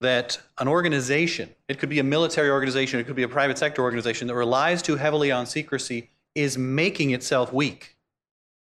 that 0.00 0.40
an 0.58 0.68
organization, 0.68 1.50
it 1.68 1.78
could 1.78 1.88
be 1.88 1.98
a 1.98 2.04
military 2.04 2.50
organization, 2.50 3.00
it 3.00 3.06
could 3.06 3.16
be 3.16 3.24
a 3.24 3.28
private 3.28 3.58
sector 3.58 3.82
organization 3.82 4.28
that 4.28 4.34
relies 4.34 4.82
too 4.82 4.96
heavily 4.96 5.32
on 5.32 5.46
secrecy 5.46 6.10
is 6.34 6.56
making 6.56 7.10
itself 7.10 7.52
weak. 7.52 7.96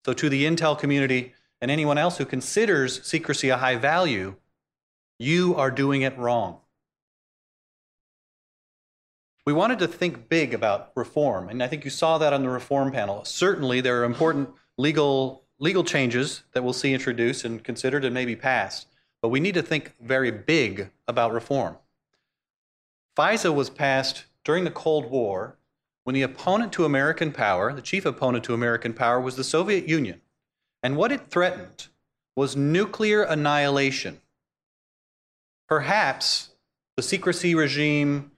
So, 0.06 0.12
to 0.14 0.28
the 0.28 0.44
Intel 0.44 0.78
community 0.78 1.34
and 1.60 1.70
anyone 1.70 1.98
else 1.98 2.18
who 2.18 2.24
considers 2.24 3.04
secrecy 3.06 3.50
a 3.50 3.58
high 3.58 3.76
value, 3.76 4.36
you 5.18 5.54
are 5.56 5.70
doing 5.70 6.02
it 6.02 6.16
wrong. 6.16 6.58
We 9.44 9.52
wanted 9.52 9.78
to 9.80 9.88
think 9.88 10.28
big 10.28 10.54
about 10.54 10.92
reform, 10.94 11.48
and 11.48 11.62
I 11.62 11.68
think 11.68 11.84
you 11.84 11.90
saw 11.90 12.18
that 12.18 12.32
on 12.32 12.42
the 12.42 12.50
reform 12.50 12.92
panel. 12.92 13.24
Certainly, 13.24 13.80
there 13.80 14.00
are 14.00 14.04
important 14.04 14.50
legal, 14.76 15.44
legal 15.58 15.84
changes 15.84 16.42
that 16.52 16.62
we'll 16.62 16.72
see 16.72 16.94
introduced 16.94 17.44
and 17.44 17.62
considered 17.62 18.04
and 18.04 18.14
maybe 18.14 18.36
passed. 18.36 18.86
But 19.20 19.28
we 19.28 19.40
need 19.40 19.54
to 19.54 19.62
think 19.62 19.94
very 20.00 20.30
big 20.30 20.90
about 21.06 21.32
reform. 21.32 21.76
FISA 23.16 23.52
was 23.52 23.70
passed 23.70 24.26
during 24.44 24.64
the 24.64 24.70
Cold 24.70 25.10
War 25.10 25.56
when 26.04 26.14
the 26.14 26.22
opponent 26.22 26.72
to 26.72 26.84
American 26.84 27.32
power, 27.32 27.72
the 27.72 27.82
chief 27.82 28.06
opponent 28.06 28.44
to 28.44 28.54
American 28.54 28.94
power, 28.94 29.20
was 29.20 29.36
the 29.36 29.44
Soviet 29.44 29.88
Union. 29.88 30.20
And 30.82 30.96
what 30.96 31.12
it 31.12 31.30
threatened 31.30 31.88
was 32.36 32.56
nuclear 32.56 33.22
annihilation. 33.24 34.20
Perhaps 35.68 36.50
the 36.96 37.02
secrecy 37.02 37.54
regime 37.54 38.30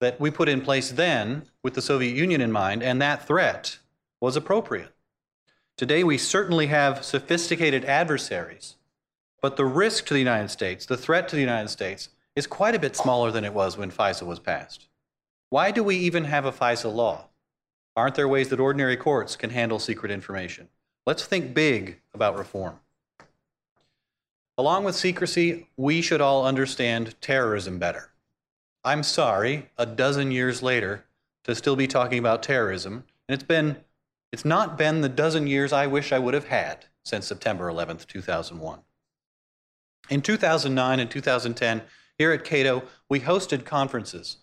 that 0.00 0.20
we 0.20 0.30
put 0.30 0.48
in 0.48 0.60
place 0.60 0.90
then, 0.90 1.42
with 1.62 1.74
the 1.74 1.82
Soviet 1.82 2.16
Union 2.16 2.40
in 2.40 2.50
mind, 2.50 2.82
and 2.82 3.02
that 3.02 3.26
threat 3.26 3.78
was 4.20 4.36
appropriate. 4.36 4.94
Today, 5.76 6.02
we 6.02 6.16
certainly 6.16 6.68
have 6.68 7.04
sophisticated 7.04 7.84
adversaries 7.84 8.76
but 9.42 9.56
the 9.56 9.64
risk 9.64 10.06
to 10.06 10.14
the 10.14 10.20
United 10.20 10.48
States, 10.48 10.86
the 10.86 10.96
threat 10.96 11.28
to 11.28 11.36
the 11.36 11.42
United 11.42 11.68
States, 11.68 12.08
is 12.34 12.46
quite 12.46 12.74
a 12.74 12.78
bit 12.78 12.96
smaller 12.96 13.30
than 13.30 13.44
it 13.44 13.52
was 13.52 13.76
when 13.76 13.90
FISA 13.90 14.24
was 14.24 14.38
passed. 14.38 14.88
Why 15.50 15.70
do 15.70 15.84
we 15.84 15.96
even 15.96 16.24
have 16.24 16.46
a 16.46 16.52
FISA 16.52 16.94
law? 16.94 17.26
Aren't 17.94 18.14
there 18.14 18.28
ways 18.28 18.48
that 18.48 18.60
ordinary 18.60 18.96
courts 18.96 19.36
can 19.36 19.50
handle 19.50 19.78
secret 19.78 20.10
information? 20.10 20.68
Let's 21.04 21.26
think 21.26 21.52
big 21.52 22.00
about 22.14 22.38
reform. 22.38 22.78
Along 24.56 24.84
with 24.84 24.94
secrecy, 24.94 25.68
we 25.76 26.00
should 26.00 26.20
all 26.20 26.46
understand 26.46 27.20
terrorism 27.20 27.78
better. 27.78 28.10
I'm 28.84 29.02
sorry, 29.02 29.70
a 29.76 29.84
dozen 29.84 30.30
years 30.30 30.62
later, 30.62 31.04
to 31.44 31.54
still 31.54 31.76
be 31.76 31.86
talking 31.86 32.18
about 32.18 32.42
terrorism, 32.42 33.04
and 33.28 33.34
it's 33.34 33.44
been 33.46 33.76
it's 34.30 34.44
not 34.44 34.78
been 34.78 35.02
the 35.02 35.10
dozen 35.10 35.46
years 35.46 35.74
I 35.74 35.86
wish 35.86 36.10
I 36.10 36.18
would 36.18 36.32
have 36.32 36.46
had 36.46 36.86
since 37.04 37.26
September 37.26 37.70
11th, 37.70 38.06
2001. 38.06 38.80
In 40.10 40.20
2009 40.20 41.00
and 41.00 41.10
2010, 41.10 41.82
here 42.18 42.32
at 42.32 42.44
Cato, 42.44 42.82
we 43.08 43.20
hosted 43.20 43.64
conferences 43.64 44.38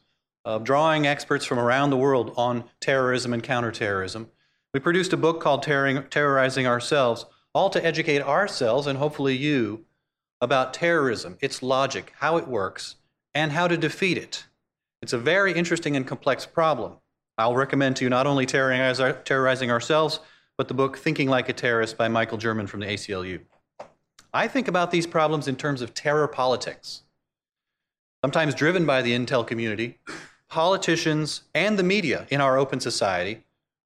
uh, 0.45 0.57
drawing 0.57 1.05
experts 1.05 1.45
from 1.45 1.59
around 1.59 1.89
the 1.89 1.97
world 1.97 2.33
on 2.37 2.63
terrorism 2.79 3.33
and 3.33 3.43
counterterrorism. 3.43 4.29
We 4.73 4.79
produced 4.79 5.13
a 5.13 5.17
book 5.17 5.41
called 5.41 5.63
Terrorizing 5.63 6.65
Ourselves, 6.65 7.25
all 7.53 7.69
to 7.69 7.85
educate 7.85 8.21
ourselves 8.21 8.87
and 8.87 8.97
hopefully 8.97 9.35
you 9.35 9.85
about 10.41 10.73
terrorism, 10.73 11.37
its 11.41 11.61
logic, 11.61 12.13
how 12.17 12.37
it 12.37 12.47
works, 12.47 12.95
and 13.33 13.51
how 13.51 13.67
to 13.67 13.77
defeat 13.77 14.17
it. 14.17 14.45
It's 15.01 15.13
a 15.13 15.17
very 15.17 15.53
interesting 15.53 15.95
and 15.95 16.07
complex 16.07 16.45
problem. 16.45 16.93
I'll 17.37 17.55
recommend 17.55 17.97
to 17.97 18.05
you 18.05 18.09
not 18.09 18.27
only 18.27 18.45
Terrorizing 18.45 19.71
Ourselves, 19.71 20.19
but 20.57 20.67
the 20.67 20.73
book 20.73 20.97
Thinking 20.97 21.29
Like 21.29 21.49
a 21.49 21.53
Terrorist 21.53 21.97
by 21.97 22.07
Michael 22.07 22.37
German 22.37 22.67
from 22.67 22.79
the 22.79 22.87
ACLU. 22.87 23.41
I 24.33 24.47
think 24.47 24.67
about 24.67 24.91
these 24.91 25.07
problems 25.07 25.47
in 25.47 25.55
terms 25.55 25.81
of 25.81 25.93
terror 25.93 26.27
politics. 26.27 27.03
Sometimes 28.23 28.53
driven 28.53 28.85
by 28.85 29.01
the 29.01 29.13
intel 29.13 29.45
community, 29.45 29.97
politicians 30.49 31.43
and 31.55 31.79
the 31.79 31.83
media 31.83 32.27
in 32.29 32.41
our 32.41 32.57
open 32.57 32.79
society 32.79 33.43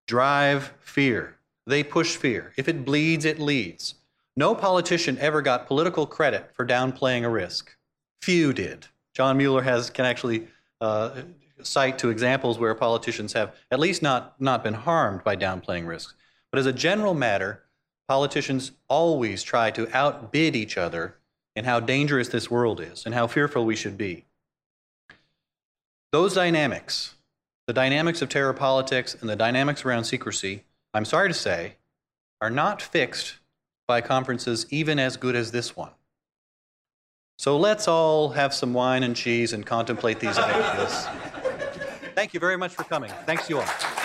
drive 0.07 0.73
fear. 0.79 1.37
They 1.65 1.83
push 1.83 2.17
fear. 2.17 2.51
If 2.57 2.67
it 2.67 2.83
bleeds, 2.83 3.25
it 3.25 3.39
leads. 3.39 3.95
No 4.35 4.55
politician 4.55 5.17
ever 5.19 5.41
got 5.41 5.67
political 5.67 6.05
credit 6.05 6.49
for 6.53 6.65
downplaying 6.65 7.23
a 7.23 7.29
risk. 7.29 7.75
Few 8.21 8.51
did. 8.51 8.87
John 9.13 9.37
Mueller 9.37 9.61
has, 9.61 9.89
can 9.89 10.05
actually 10.05 10.47
uh, 10.81 11.21
cite 11.61 11.97
to 11.99 12.09
examples 12.09 12.57
where 12.57 12.73
politicians 12.73 13.33
have 13.33 13.55
at 13.71 13.79
least 13.79 14.01
not, 14.01 14.39
not 14.41 14.63
been 14.63 14.73
harmed 14.73 15.23
by 15.23 15.35
downplaying 15.35 15.87
risks. 15.87 16.15
But 16.51 16.59
as 16.59 16.65
a 16.65 16.73
general 16.73 17.13
matter, 17.13 17.63
Politicians 18.13 18.73
always 18.89 19.41
try 19.41 19.71
to 19.71 19.89
outbid 19.91 20.55
each 20.55 20.77
other 20.77 21.15
in 21.55 21.65
how 21.65 21.79
dangerous 21.79 22.27
this 22.27 22.47
world 22.47 22.79
is 22.79 23.07
and 23.07 23.15
how 23.15 23.25
fearful 23.25 23.65
we 23.65 23.75
should 23.75 23.97
be. 23.97 24.25
Those 26.11 26.35
dynamics, 26.35 27.15
the 27.65 27.73
dynamics 27.73 28.21
of 28.21 28.29
terror 28.29 28.53
politics 28.53 29.15
and 29.19 29.27
the 29.27 29.35
dynamics 29.35 29.83
around 29.83 30.03
secrecy, 30.03 30.63
I'm 30.93 31.05
sorry 31.05 31.27
to 31.27 31.33
say, 31.33 31.77
are 32.39 32.51
not 32.51 32.83
fixed 32.83 33.39
by 33.87 33.99
conferences 33.99 34.67
even 34.69 34.99
as 34.99 35.17
good 35.17 35.35
as 35.35 35.49
this 35.49 35.75
one. 35.75 35.93
So 37.39 37.57
let's 37.57 37.87
all 37.87 38.29
have 38.29 38.53
some 38.53 38.75
wine 38.75 39.01
and 39.01 39.15
cheese 39.15 39.53
and 39.53 39.65
contemplate 39.65 40.19
these 40.19 40.37
ideas. 40.37 41.07
Thank 42.13 42.35
you 42.35 42.39
very 42.39 42.57
much 42.57 42.75
for 42.75 42.83
coming. 42.83 43.11
Thanks 43.25 43.49
you 43.49 43.57
all. 43.57 44.02